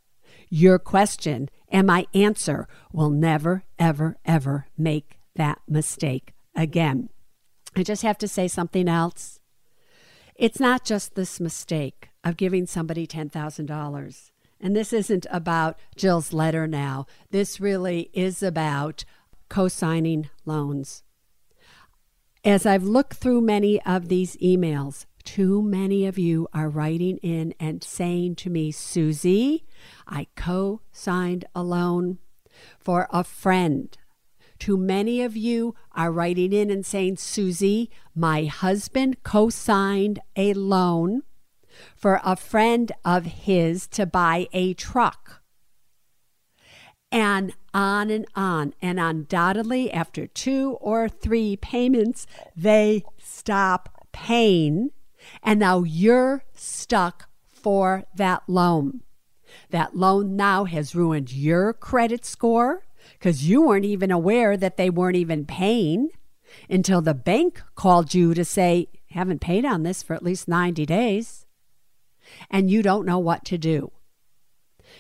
your 0.50 0.80
question 0.80 1.50
and 1.68 1.86
my 1.86 2.08
answer 2.14 2.70
will 2.94 3.10
never, 3.10 3.66
ever, 3.78 4.16
ever 4.24 4.68
make 4.78 5.20
that 5.36 5.60
mistake 5.68 6.32
again. 6.56 7.10
I 7.76 7.84
just 7.84 8.02
have 8.04 8.18
to 8.20 8.30
say 8.30 8.48
something 8.48 8.88
else. 8.88 9.39
It's 10.40 10.60
not 10.62 10.86
just 10.86 11.16
this 11.16 11.42
mistake 11.42 12.12
of 12.24 12.38
giving 12.38 12.66
somebody 12.66 13.06
$10,000. 13.06 14.32
And 14.62 14.74
this 14.74 14.94
isn't 14.94 15.28
about 15.30 15.78
Jill's 15.98 16.32
letter 16.32 16.66
now. 16.66 17.08
This 17.30 17.60
really 17.60 18.10
is 18.14 18.42
about 18.42 19.04
co 19.50 19.68
signing 19.68 20.30
loans. 20.46 21.04
As 22.46 22.66
I've 22.66 22.86
looked 22.86 23.16
through 23.16 23.42
many 23.42 23.82
of 23.82 24.08
these 24.08 24.38
emails, 24.38 25.06
too 25.26 25.62
many 25.62 26.06
of 26.06 26.18
you 26.18 26.48
are 26.54 26.70
writing 26.70 27.18
in 27.18 27.54
and 27.60 27.84
saying 27.84 28.36
to 28.36 28.50
me, 28.50 28.72
Suze, 28.72 29.26
I 30.08 30.28
co 30.38 30.80
signed 30.90 31.44
a 31.54 31.64
loan 31.64 32.18
for 32.80 33.10
a 33.12 33.26
friend. 33.26 33.98
Too 34.60 34.78
many 34.78 35.22
of 35.22 35.38
you 35.38 35.74
are 35.94 36.12
writing 36.12 36.52
in 36.52 36.70
and 36.70 36.86
saying, 36.86 37.18
Suze, 37.18 37.88
my 38.14 38.44
husband 38.46 39.24
co 39.24 39.50
signed 39.50 40.20
a 40.36 40.54
loan 40.54 41.24
for 41.96 42.20
a 42.24 42.36
friend 42.36 42.92
of 43.06 43.26
his 43.26 43.88
to 43.88 44.06
buy 44.06 44.48
a 44.52 44.74
truck 44.74 45.42
and 47.12 47.54
on 47.74 48.10
and 48.10 48.26
on. 48.36 48.74
And 48.82 49.00
undoubtedly, 49.00 49.92
after 49.92 50.28
two 50.28 50.78
or 50.82 51.10
three 51.10 51.56
payments, 51.56 52.28
they 52.56 53.04
stop 53.18 54.08
paying. 54.12 54.92
And 55.44 55.60
now 55.60 55.84
you're 55.84 56.44
stuck 56.54 57.30
for 57.48 58.06
that 58.16 58.44
loan. 58.48 59.02
That 59.72 59.96
loan 59.96 60.36
now 60.36 60.66
has 60.66 60.96
ruined 60.96 61.32
your 61.32 61.74
credit 61.74 62.26
score 62.26 62.86
because 63.20 63.48
you 63.48 63.62
weren't 63.62 63.86
even 63.86 64.12
aware 64.12 64.56
that 64.56 64.78
they 64.78 64.90
weren't 64.90 65.18
even 65.18 65.46
paying 65.46 66.10
until 66.70 67.02
the 67.02 67.14
bank 67.14 67.62
called 67.76 68.14
you 68.14 68.34
to 68.34 68.46
say, 68.46 68.88
haven't 69.12 69.42
paid 69.42 69.66
on 69.66 69.84
this 69.84 70.02
for 70.02 70.14
at 70.14 70.24
least 70.24 70.48
90 70.48 70.86
days. 70.86 71.46
And 72.50 72.72
you 72.72 72.82
don't 72.82 73.06
know 73.06 73.20
what 73.20 73.44
to 73.46 73.58
do. 73.58 73.92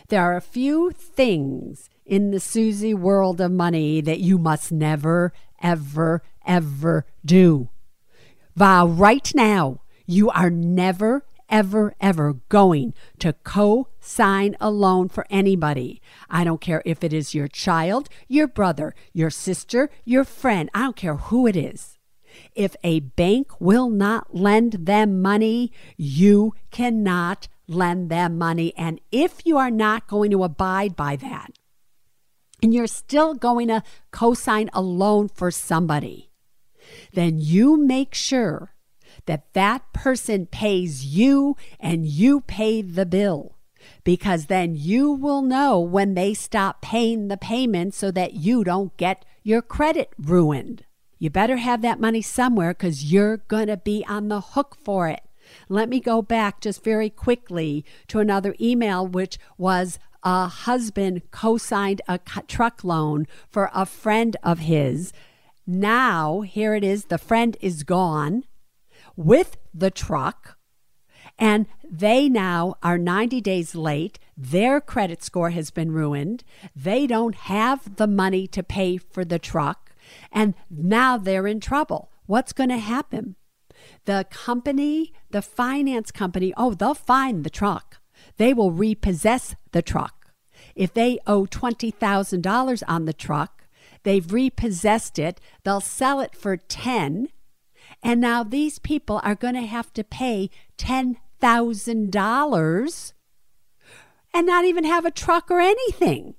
There 0.09 0.21
are 0.21 0.35
a 0.35 0.41
few 0.41 0.91
things 0.91 1.89
in 2.05 2.31
the 2.31 2.39
Suze 2.39 2.93
world 2.93 3.39
of 3.39 3.51
money 3.51 4.01
that 4.01 4.19
you 4.19 4.37
must 4.37 4.71
never, 4.71 5.31
ever, 5.61 6.23
ever 6.45 7.05
do. 7.23 7.69
Vow 8.55 8.87
right 8.87 9.31
now 9.35 9.81
you 10.05 10.29
are 10.31 10.49
never, 10.49 11.23
ever, 11.49 11.93
ever 12.01 12.33
going 12.49 12.93
to 13.19 13.33
co 13.33 13.88
sign 13.99 14.55
a 14.59 14.69
loan 14.69 15.09
for 15.09 15.25
anybody. 15.29 16.01
I 16.29 16.43
don't 16.43 16.61
care 16.61 16.81
if 16.85 17.03
it 17.03 17.13
is 17.13 17.35
your 17.35 17.47
child, 17.47 18.09
your 18.27 18.47
brother, 18.47 18.93
your 19.13 19.29
sister, 19.29 19.89
your 20.05 20.23
friend. 20.23 20.69
I 20.73 20.81
don't 20.81 20.95
care 20.95 21.15
who 21.15 21.47
it 21.47 21.55
is. 21.55 21.97
If 22.55 22.75
a 22.83 22.99
bank 22.99 23.59
will 23.59 23.89
not 23.89 24.35
lend 24.35 24.73
them 24.73 25.21
money, 25.21 25.71
you 25.97 26.53
cannot 26.71 27.47
lend 27.67 28.09
them 28.09 28.37
money. 28.37 28.73
And 28.77 28.99
if 29.11 29.45
you 29.45 29.57
are 29.57 29.71
not 29.71 30.07
going 30.07 30.31
to 30.31 30.43
abide 30.43 30.95
by 30.95 31.15
that, 31.17 31.51
and 32.61 32.73
you're 32.73 32.87
still 32.87 33.35
going 33.35 33.69
to 33.69 33.83
co 34.11 34.33
sign 34.33 34.69
a 34.73 34.81
loan 34.81 35.29
for 35.29 35.49
somebody, 35.49 36.29
then 37.13 37.39
you 37.39 37.77
make 37.77 38.13
sure 38.13 38.73
that 39.25 39.53
that 39.53 39.93
person 39.93 40.45
pays 40.45 41.05
you 41.05 41.55
and 41.79 42.05
you 42.05 42.41
pay 42.41 42.81
the 42.81 43.05
bill. 43.05 43.55
Because 44.09 44.47
then 44.47 44.73
you 44.75 45.11
will 45.11 45.43
know 45.43 45.79
when 45.79 46.15
they 46.15 46.33
stop 46.33 46.81
paying 46.81 47.27
the 47.27 47.37
payment 47.37 47.93
so 47.93 48.09
that 48.09 48.33
you 48.33 48.63
don't 48.63 48.97
get 48.97 49.23
your 49.43 49.61
credit 49.61 50.13
ruined. 50.17 50.83
You 51.19 51.29
better 51.29 51.57
have 51.57 51.83
that 51.83 51.99
money 51.99 52.23
somewhere 52.23 52.73
because 52.73 53.13
you're 53.13 53.37
going 53.37 53.67
to 53.67 53.77
be 53.77 54.03
on 54.09 54.27
the 54.27 54.41
hook 54.41 54.77
for 54.83 55.07
it. 55.09 55.21
Let 55.67 55.89
me 55.89 55.99
go 55.99 56.23
back 56.23 56.59
just 56.59 56.83
very 56.83 57.11
quickly 57.11 57.85
to 58.07 58.17
another 58.17 58.55
email, 58.59 59.05
which 59.05 59.37
was 59.59 59.99
a 60.23 60.47
husband 60.47 61.29
co 61.29 61.59
signed 61.59 62.01
a 62.07 62.19
truck 62.47 62.83
loan 62.83 63.27
for 63.47 63.69
a 63.75 63.85
friend 63.85 64.35
of 64.41 64.57
his. 64.57 65.13
Now, 65.67 66.41
here 66.41 66.73
it 66.73 66.83
is 66.83 67.05
the 67.05 67.19
friend 67.19 67.55
is 67.61 67.83
gone 67.83 68.45
with 69.15 69.57
the 69.71 69.91
truck, 69.91 70.57
and 71.39 71.65
they 71.89 72.29
now 72.29 72.75
are 72.83 72.97
90 72.97 73.41
days 73.41 73.73
late. 73.73 74.19
Their 74.37 74.79
credit 74.79 75.23
score 75.23 75.49
has 75.51 75.71
been 75.71 75.91
ruined. 75.91 76.43
They 76.75 77.07
don't 77.07 77.35
have 77.35 77.95
the 77.95 78.07
money 78.07 78.45
to 78.47 78.61
pay 78.61 78.97
for 78.97 79.25
the 79.25 79.39
truck, 79.39 79.93
and 80.31 80.53
now 80.69 81.17
they're 81.17 81.47
in 81.47 81.59
trouble. 81.59 82.11
What's 82.25 82.53
going 82.53 82.69
to 82.69 82.77
happen? 82.77 83.35
The 84.05 84.27
company, 84.29 85.13
the 85.31 85.41
finance 85.41 86.11
company, 86.11 86.53
oh, 86.57 86.73
they'll 86.73 86.93
find 86.93 87.43
the 87.43 87.49
truck 87.49 87.99
they 88.37 88.53
will 88.53 88.71
repossess 88.71 89.55
the 89.71 89.81
truck. 89.81 90.33
If 90.75 90.93
they 90.93 91.19
owe 91.27 91.45
$20,000 91.45 92.83
on 92.87 93.05
the 93.05 93.13
truck, 93.13 93.67
they've 94.03 94.31
repossessed 94.31 95.19
it, 95.19 95.39
they'll 95.63 95.81
sell 95.81 96.19
it 96.19 96.35
for 96.35 96.57
10 96.57 97.29
and 98.03 98.21
now 98.21 98.43
these 98.43 98.79
people 98.79 99.19
are 99.23 99.35
going 99.35 99.55
to 99.55 99.65
have 99.65 99.91
to 99.93 100.03
pay 100.03 100.49
$10,000 101.41 103.13
and 104.33 104.47
not 104.47 104.65
even 104.65 104.83
have 104.83 105.05
a 105.05 105.11
truck 105.11 105.49
or 105.49 105.59
anything. 105.59 106.35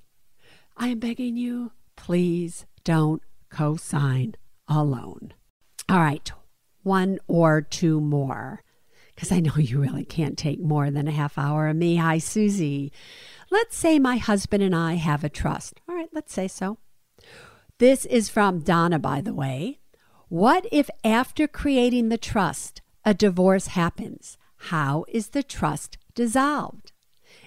I 0.77 0.89
am 0.89 0.99
begging 0.99 1.37
you, 1.37 1.73
please 1.97 2.67
don't 2.85 3.23
co 3.51 3.77
sign 3.77 4.35
alone. 4.69 5.35
All 5.89 5.99
right, 6.01 6.31
one 6.83 7.19
or 7.27 7.61
two 7.61 8.01
more, 8.01 8.63
because 9.15 9.33
I 9.33 9.41
know 9.41 9.57
you 9.57 9.81
really 9.81 10.05
can't 10.05 10.39
take 10.39 10.61
more 10.61 10.91
than 10.91 11.09
a 11.09 11.13
half 11.13 11.37
hour 11.37 11.69
of 11.69 11.77
me. 11.77 11.97
Hi, 11.97 12.19
Suze. 12.19 12.91
Let's 13.51 13.77
say 13.77 13.99
my 13.99 14.17
husband 14.17 14.63
and 14.63 14.75
I 14.75 14.95
have 14.95 15.25
a 15.25 15.29
trust. 15.29 15.81
All 15.89 15.97
right, 15.97 16.09
let's 16.13 16.33
say 16.33 16.47
so. 16.49 16.79
This 17.79 18.05
is 18.05 18.29
from 18.29 18.61
Donna, 18.61 18.99
by 18.99 19.21
the 19.21 19.35
way. 19.35 19.81
What 20.29 20.67
if 20.71 20.89
after 21.03 21.49
creating 21.49 22.09
the 22.09 22.19
trust, 22.19 22.83
a 23.05 23.13
divorce 23.13 23.69
happens? 23.69 24.39
How 24.65 25.05
is 25.09 25.29
the 25.29 25.43
trust 25.43 25.97
dissolved? 26.15 26.93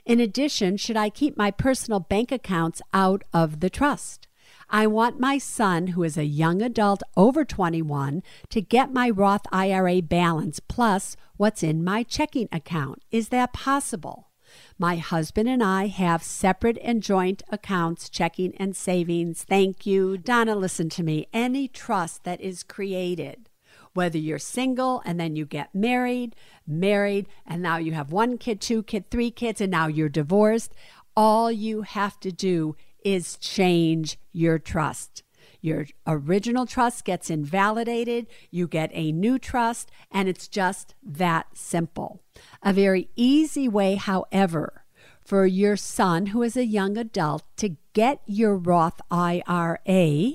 In 0.06 0.20
addition, 0.20 0.78
should 0.78 0.98
I 0.98 1.10
keep 1.10 1.38
my 1.38 1.52
personal 1.52 2.00
bank 2.00 2.32
accounts 2.32 2.82
out 2.94 3.24
of 3.32 3.60
the 3.60 3.70
trust? 3.70 4.28
I 4.70 4.88
want 4.88 5.20
my 5.20 5.38
son, 5.38 5.88
who 5.88 6.04
is 6.04 6.18
a 6.18 6.26
young 6.26 6.62
adult 6.62 7.04
over 7.16 7.46
21, 7.46 8.24
to 8.50 8.62
get 8.62 8.92
my 8.92 9.10
Roth 9.10 9.46
IRA 9.52 10.02
balance 10.02 10.60
plus 10.60 11.16
what's 11.38 11.64
in 11.64 11.84
my 11.84 12.04
checking 12.04 12.50
account. 12.52 13.04
Is 13.12 13.30
that 13.30 13.54
possible? 13.54 14.30
My 14.78 14.98
husband 14.98 15.48
and 15.48 15.64
I 15.64 15.88
have 15.88 16.24
separate 16.24 16.78
and 16.82 17.04
joint 17.04 17.44
accounts, 17.50 18.10
checking 18.10 18.56
and 18.58 18.76
savings. 18.76 19.44
Thank 19.44 19.86
you. 19.86 20.18
Donna, 20.18 20.56
listen 20.56 20.90
to 20.90 21.04
me. 21.04 21.28
Any 21.32 21.68
trust 21.68 22.24
that 22.24 22.42
is 22.42 22.64
created, 22.64 23.50
whether 23.94 24.18
you're 24.18 24.40
single 24.40 25.02
and 25.06 25.20
then 25.20 25.36
you 25.36 25.46
get 25.46 25.74
married, 25.74 26.36
married, 26.68 27.28
and 27.46 27.62
now 27.62 27.78
you 27.78 27.94
have 27.94 28.12
one 28.12 28.38
kid, 28.38 28.60
two 28.60 28.84
kid, 28.84 29.10
three 29.10 29.32
kids, 29.32 29.62
and 29.62 29.72
now 29.72 29.88
you're 29.88 30.10
divorced, 30.10 30.74
all 31.16 31.52
you 31.52 31.84
have 31.84 32.20
to 32.20 32.32
do 32.32 32.76
is 33.04 33.38
change 33.38 34.18
your 34.32 34.58
trust. 34.58 35.24
Your 35.62 35.88
original 36.06 36.66
trust 36.66 37.06
gets 37.06 37.30
invalidated, 37.30 38.28
you 38.52 38.68
get 38.68 38.90
a 38.94 39.12
new 39.12 39.40
trust, 39.40 39.92
and 40.12 40.28
it's 40.28 40.48
just 40.48 40.94
that 41.02 41.48
simple. 41.58 42.22
A 42.62 42.74
very 42.74 43.10
easy 43.16 43.70
way, 43.70 43.96
however, 43.96 44.84
for 45.22 45.46
your 45.46 45.78
son, 45.78 46.28
who 46.28 46.42
is 46.44 46.58
a 46.58 46.66
young 46.66 46.98
adult, 46.98 47.44
to 47.58 47.78
get 47.94 48.20
your 48.26 48.58
Roth 48.58 49.00
IRA 49.10 50.34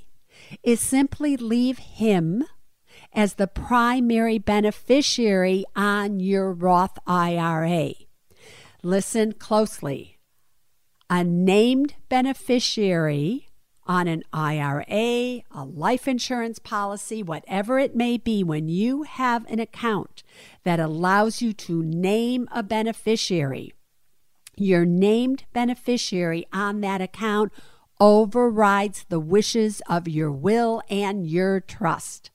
is 0.62 0.80
simply 0.80 1.36
leave 1.36 1.78
him 1.78 2.44
as 3.18 3.34
the 3.34 3.48
primary 3.48 4.38
beneficiary 4.38 5.64
on 5.74 6.20
your 6.20 6.52
Roth 6.52 6.96
IRA. 7.04 7.90
Listen 8.84 9.32
closely 9.32 10.18
a 11.10 11.24
named 11.24 11.96
beneficiary 12.08 13.48
on 13.88 14.06
an 14.06 14.22
IRA, 14.32 14.84
a 15.50 15.64
life 15.64 16.06
insurance 16.06 16.60
policy, 16.60 17.20
whatever 17.20 17.80
it 17.80 17.96
may 17.96 18.18
be, 18.18 18.44
when 18.44 18.68
you 18.68 19.02
have 19.02 19.44
an 19.50 19.58
account 19.58 20.22
that 20.62 20.78
allows 20.78 21.42
you 21.42 21.52
to 21.52 21.82
name 21.82 22.46
a 22.52 22.62
beneficiary, 22.62 23.72
your 24.54 24.86
named 24.86 25.42
beneficiary 25.52 26.46
on 26.52 26.82
that 26.82 27.00
account 27.00 27.50
overrides 27.98 29.06
the 29.08 29.18
wishes 29.18 29.82
of 29.88 30.06
your 30.06 30.30
will 30.30 30.80
and 30.88 31.26
your 31.26 31.58
trust. 31.58 32.30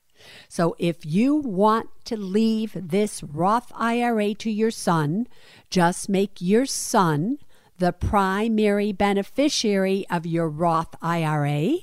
So 0.47 0.75
if 0.79 1.05
you 1.05 1.35
want 1.35 1.89
to 2.05 2.17
leave 2.17 2.71
this 2.75 3.23
Roth 3.23 3.71
IRA 3.75 4.33
to 4.35 4.51
your 4.51 4.71
son, 4.71 5.27
just 5.69 6.09
make 6.09 6.41
your 6.41 6.65
son 6.65 7.37
the 7.77 7.91
primary 7.91 8.91
beneficiary 8.91 10.05
of 10.09 10.25
your 10.25 10.47
Roth 10.47 10.95
IRA, 11.01 11.77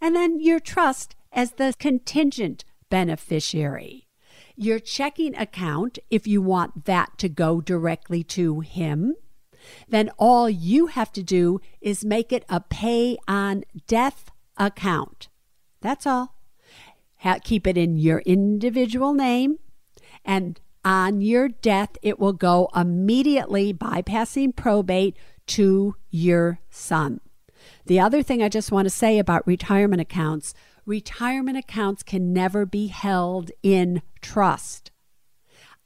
and 0.00 0.14
then 0.14 0.40
your 0.40 0.60
trust 0.60 1.16
as 1.32 1.52
the 1.52 1.74
contingent 1.78 2.64
beneficiary. 2.90 4.06
Your 4.56 4.78
checking 4.78 5.34
account, 5.36 5.98
if 6.10 6.26
you 6.26 6.40
want 6.40 6.84
that 6.84 7.18
to 7.18 7.28
go 7.28 7.60
directly 7.60 8.22
to 8.24 8.60
him, 8.60 9.16
then 9.88 10.10
all 10.18 10.48
you 10.48 10.86
have 10.86 11.12
to 11.12 11.22
do 11.22 11.60
is 11.80 12.04
make 12.04 12.32
it 12.32 12.44
a 12.48 12.60
pay 12.60 13.16
on 13.26 13.64
death 13.86 14.30
account. 14.56 15.28
That's 15.80 16.06
all. 16.06 16.33
Keep 17.42 17.66
it 17.66 17.76
in 17.76 17.96
your 17.96 18.18
individual 18.20 19.14
name, 19.14 19.58
and 20.24 20.60
on 20.84 21.20
your 21.20 21.48
death, 21.48 21.96
it 22.02 22.18
will 22.18 22.32
go 22.32 22.68
immediately, 22.74 23.72
bypassing 23.72 24.54
probate, 24.54 25.16
to 25.46 25.96
your 26.10 26.60
son. 26.70 27.20
The 27.86 28.00
other 28.00 28.22
thing 28.22 28.42
I 28.42 28.48
just 28.48 28.72
want 28.72 28.86
to 28.86 28.90
say 28.90 29.18
about 29.18 29.46
retirement 29.46 30.02
accounts 30.02 30.54
retirement 30.86 31.56
accounts 31.56 32.02
can 32.02 32.32
never 32.32 32.66
be 32.66 32.88
held 32.88 33.50
in 33.62 34.02
trust. 34.20 34.90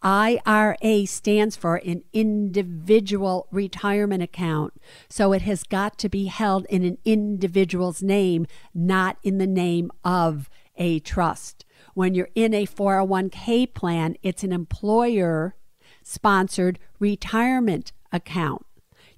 IRA 0.01 1.07
stands 1.07 1.57
for 1.57 1.77
an 1.77 2.05
individual 2.13 3.49
retirement 3.51 4.23
account. 4.23 4.75
So 5.09 5.33
it 5.33 5.43
has 5.43 5.65
got 5.65 5.99
to 5.99 6.09
be 6.09 6.27
held 6.27 6.67
in 6.67 6.85
an 6.85 6.99
individual's 7.05 8.03
name, 8.03 8.47
not 8.73 9.19
in 9.25 9.39
the 9.39 9.47
name 9.47 9.91
of 10.05 10.49
a 10.79 11.01
trust. 11.01 11.65
When 11.95 12.15
you're 12.15 12.31
in 12.35 12.55
a 12.55 12.67
401k 12.67 13.75
plan, 13.75 14.17
it's 14.23 14.43
an 14.43 14.53
employer 14.53 15.55
sponsored 16.03 16.79
retirement 16.99 17.93
account. 18.13 18.65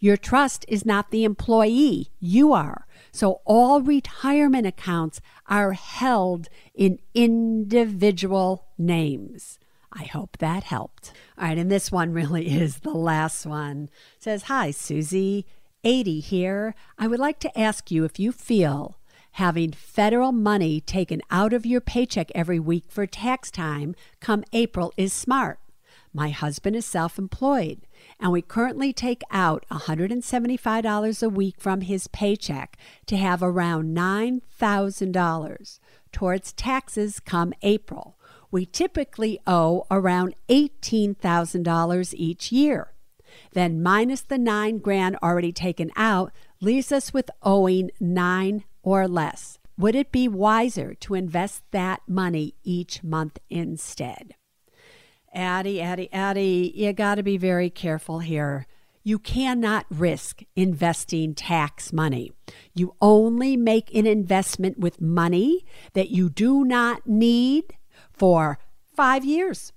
Your 0.00 0.16
trust 0.16 0.64
is 0.66 0.86
not 0.86 1.10
the 1.10 1.24
employee, 1.24 2.08
you 2.18 2.54
are. 2.54 2.86
So 3.12 3.42
all 3.44 3.82
retirement 3.82 4.66
accounts 4.66 5.20
are 5.46 5.72
held 5.72 6.48
in 6.74 6.98
individual 7.14 8.66
names. 8.78 9.58
I 9.92 10.04
hope 10.04 10.38
that 10.38 10.64
helped. 10.64 11.12
All 11.36 11.48
right, 11.48 11.58
and 11.58 11.70
this 11.70 11.92
one 11.92 12.12
really 12.12 12.48
is 12.60 12.78
the 12.78 12.94
last 12.94 13.44
one. 13.44 13.90
It 14.16 14.22
says, 14.22 14.42
Hi, 14.44 14.70
Suze, 14.70 15.44
Aidy 15.84 16.22
here. 16.22 16.74
I 16.98 17.06
would 17.06 17.20
like 17.20 17.38
to 17.40 17.58
ask 17.58 17.90
you 17.90 18.04
if 18.04 18.18
you 18.18 18.32
feel 18.32 18.96
having 19.32 19.72
federal 19.72 20.32
money 20.32 20.80
taken 20.80 21.20
out 21.30 21.52
of 21.52 21.66
your 21.66 21.80
paycheck 21.80 22.30
every 22.34 22.58
week 22.58 22.84
for 22.88 23.06
tax 23.06 23.50
time 23.50 23.94
come 24.20 24.44
April 24.52 24.92
is 24.96 25.12
smart. 25.12 25.58
My 26.12 26.30
husband 26.30 26.74
is 26.74 26.84
self 26.84 27.18
employed, 27.18 27.82
and 28.18 28.32
we 28.32 28.42
currently 28.42 28.92
take 28.92 29.22
out 29.30 29.64
$175 29.70 31.22
a 31.22 31.28
week 31.28 31.60
from 31.60 31.82
his 31.82 32.08
paycheck 32.08 32.76
to 33.06 33.16
have 33.16 33.42
around 33.42 33.96
$9,000 33.96 35.78
towards 36.10 36.52
taxes 36.52 37.20
come 37.20 37.52
April. 37.62 38.18
We 38.50 38.66
typically 38.66 39.38
owe 39.46 39.86
around 39.88 40.34
$18,000 40.48 42.14
each 42.14 42.50
year. 42.50 42.92
Then 43.52 43.80
minus 43.80 44.22
the 44.22 44.38
9 44.38 44.78
grand 44.78 45.16
already 45.22 45.52
taken 45.52 45.92
out 45.94 46.32
leaves 46.60 46.90
us 46.90 47.14
with 47.14 47.30
owing 47.44 47.92
9 48.00 48.64
or 48.82 49.08
less. 49.08 49.58
Would 49.78 49.94
it 49.94 50.12
be 50.12 50.28
wiser 50.28 50.94
to 50.94 51.14
invest 51.14 51.62
that 51.70 52.02
money 52.06 52.54
each 52.62 53.02
month 53.02 53.38
instead? 53.48 54.34
Aidy, 55.34 55.76
Aidy, 55.76 56.10
Aidy, 56.10 56.74
you 56.74 56.92
got 56.92 57.14
to 57.14 57.22
be 57.22 57.36
very 57.36 57.70
careful 57.70 58.18
here. 58.18 58.66
You 59.02 59.18
cannot 59.18 59.86
risk 59.88 60.42
investing 60.54 61.34
tax 61.34 61.92
money. 61.92 62.32
You 62.74 62.94
only 63.00 63.56
make 63.56 63.94
an 63.94 64.06
investment 64.06 64.78
with 64.78 65.00
money 65.00 65.64
that 65.94 66.10
you 66.10 66.28
do 66.28 66.64
not 66.64 67.06
need 67.06 67.76
for 68.12 68.58
five 68.94 69.24
years, 69.24 69.72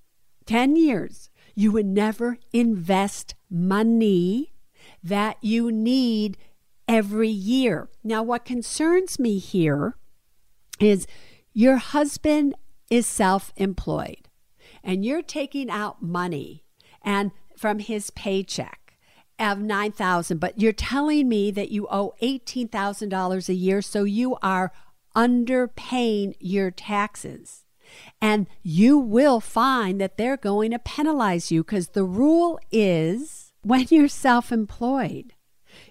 10 0.46 0.76
years. 0.76 1.30
You 1.56 1.72
would 1.72 1.86
never 1.86 2.38
invest 2.52 3.36
money 3.50 4.54
that 5.02 5.38
you 5.42 5.72
need 5.72 6.38
every 6.88 7.30
year. 7.30 7.90
Now, 8.04 8.24
what 8.24 8.46
concerns 8.46 9.20
me 9.20 9.40
here 9.40 9.96
is 10.80 11.08
your 11.54 11.78
husband 11.78 12.56
is 12.90 13.06
self 13.06 13.54
employed 13.56 14.30
and 14.84 15.06
you're 15.06 15.22
taking 15.22 15.70
out 15.70 16.02
money 16.02 16.64
and 17.02 17.32
from 17.58 17.80
his 17.80 18.10
paycheck 18.12 18.98
of 19.40 19.60
9000 19.60 20.38
but 20.38 20.60
you're 20.60 20.72
telling 20.72 21.28
me 21.28 21.50
that 21.52 21.72
you 21.72 21.88
owe 21.90 22.14
$18,000 22.22 23.50
a 23.50 23.54
year 23.54 23.82
so 23.82 24.04
you 24.04 24.38
are 24.42 24.72
underpaying 25.16 26.36
your 26.40 26.72
taxes 26.72 27.66
and 28.22 28.48
you 28.62 28.98
will 28.98 29.40
find 29.40 30.00
that 30.02 30.18
they're 30.18 30.38
going 30.38 30.72
to 30.72 30.80
penalize 30.80 31.52
you 31.52 31.64
because 31.64 31.90
the 31.90 32.04
rule 32.04 32.60
is 32.72 33.54
when 33.62 33.88
you're 33.90 34.08
self-employed 34.08 35.33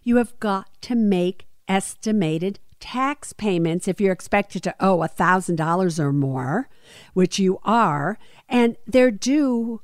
you 0.02 0.16
have 0.16 0.38
got 0.40 0.68
to 0.82 0.94
make 0.94 1.46
estimated 1.68 2.58
tax 2.80 3.32
payments 3.32 3.86
if 3.86 4.00
you're 4.00 4.12
expected 4.12 4.62
to 4.64 4.74
owe 4.80 4.98
$1,000 4.98 5.98
or 5.98 6.12
more, 6.12 6.68
which 7.14 7.38
you 7.38 7.58
are, 7.62 8.18
and 8.48 8.76
they're 8.86 9.10
due 9.10 9.80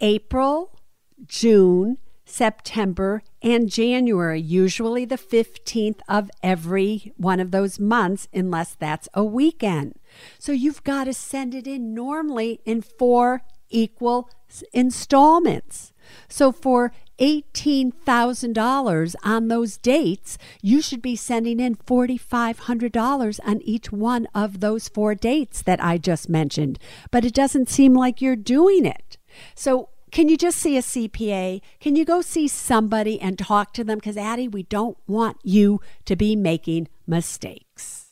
April, 0.00 0.78
June, 1.26 1.98
September, 2.24 3.22
and 3.42 3.68
January, 3.68 4.40
usually 4.40 5.04
the 5.04 5.16
15th 5.16 6.00
of 6.08 6.30
every 6.42 7.12
one 7.16 7.40
of 7.40 7.50
those 7.50 7.78
months, 7.78 8.28
unless 8.32 8.74
that's 8.74 9.08
a 9.14 9.24
weekend. 9.24 9.94
So 10.38 10.52
you've 10.52 10.84
got 10.84 11.04
to 11.04 11.14
send 11.14 11.54
it 11.54 11.66
in 11.66 11.94
normally 11.94 12.60
in 12.64 12.82
four 12.82 13.42
equal 13.70 14.28
installments. 14.72 15.92
So 16.28 16.52
for 16.52 16.92
$18,000 17.18 19.14
on 19.22 19.48
those 19.48 19.76
dates, 19.78 20.38
you 20.62 20.80
should 20.80 21.02
be 21.02 21.16
sending 21.16 21.60
in 21.60 21.76
$4,500 21.76 23.40
on 23.44 23.62
each 23.62 23.92
one 23.92 24.26
of 24.34 24.60
those 24.60 24.88
four 24.88 25.14
dates 25.14 25.62
that 25.62 25.82
I 25.82 25.98
just 25.98 26.28
mentioned. 26.28 26.78
But 27.10 27.24
it 27.24 27.34
doesn't 27.34 27.68
seem 27.68 27.94
like 27.94 28.20
you're 28.20 28.36
doing 28.36 28.84
it. 28.84 29.18
So 29.54 29.90
can 30.10 30.28
you 30.28 30.36
just 30.36 30.58
see 30.58 30.76
a 30.76 30.82
CPA? 30.82 31.60
Can 31.80 31.96
you 31.96 32.04
go 32.04 32.22
see 32.22 32.48
somebody 32.48 33.20
and 33.20 33.38
talk 33.38 33.72
to 33.74 33.84
them? 33.84 33.98
Because, 33.98 34.16
Aidy, 34.16 34.50
we 34.50 34.62
don't 34.62 34.96
want 35.06 35.38
you 35.42 35.80
to 36.06 36.16
be 36.16 36.36
making 36.36 36.88
mistakes. 37.06 38.05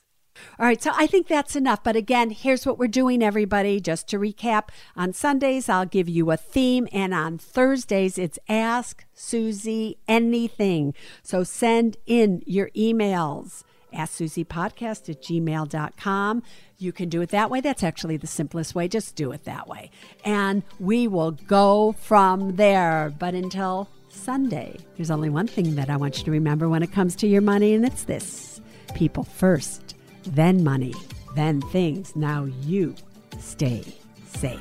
All 0.59 0.67
right, 0.67 0.83
so 0.83 0.93
I 0.95 1.07
think 1.07 1.27
that's 1.27 1.57
enough. 1.57 1.83
But 1.83 1.97
again, 1.97 2.31
here's 2.31 2.67
what 2.67 2.79
we're 2.79 2.87
doing, 2.87 3.23
everybody. 3.23 3.81
Just 3.81 4.09
to 4.09 4.19
recap 4.19 4.69
on 4.97 5.13
Sundays, 5.13 5.69
I'll 5.69 5.87
give 5.87 6.09
you 6.09 6.31
a 6.31 6.37
theme, 6.37 6.89
and 6.93 7.13
on 7.13 7.39
Thursdays, 7.39 8.19
it's 8.19 8.39
Ask 8.49 9.05
Suze 9.15 9.95
Anything. 10.09 10.95
So 11.23 11.45
send 11.45 11.97
in 12.07 12.43
your 12.47 12.71
emails. 12.71 13.65
Ask 13.93 14.15
Suze 14.15 14.35
Podcast 14.35 15.09
at 15.09 15.23
gmail.com. 15.23 16.43
You 16.79 16.93
can 16.93 17.09
do 17.09 17.21
it 17.21 17.31
that 17.31 17.51
way. 17.51 17.61
That's 17.61 17.85
actually 17.85 18.17
the 18.17 18.27
simplest 18.27 18.75
way. 18.75 18.89
Just 18.89 19.15
do 19.15 19.31
it 19.33 19.45
that 19.45 19.69
way. 19.69 19.91
And 20.25 20.63
we 20.81 21.07
will 21.07 21.31
go 21.31 21.93
from 21.93 22.57
there. 22.57 23.15
But 23.19 23.35
until 23.35 23.89
Sunday, 24.09 24.79
there's 24.97 25.11
only 25.11 25.31
one 25.31 25.47
thing 25.47 25.77
that 25.77 25.91
I 25.91 25.97
want 25.97 26.19
you 26.19 26.25
to 26.25 26.31
remember 26.31 26.69
when 26.69 26.83
it 26.83 26.93
comes 26.93 27.15
to 27.17 27.27
your 27.27 27.43
money, 27.43 27.75
and 27.75 27.85
it's 27.85 28.05
this 28.05 28.61
people 28.95 29.25
first 29.25 29.84
then 30.27 30.65
money, 30.65 30.95
then 31.35 31.61
things. 31.61 32.15
Now 32.17 32.45
you 32.63 32.95
stay 33.39 33.85
safe. 34.27 34.61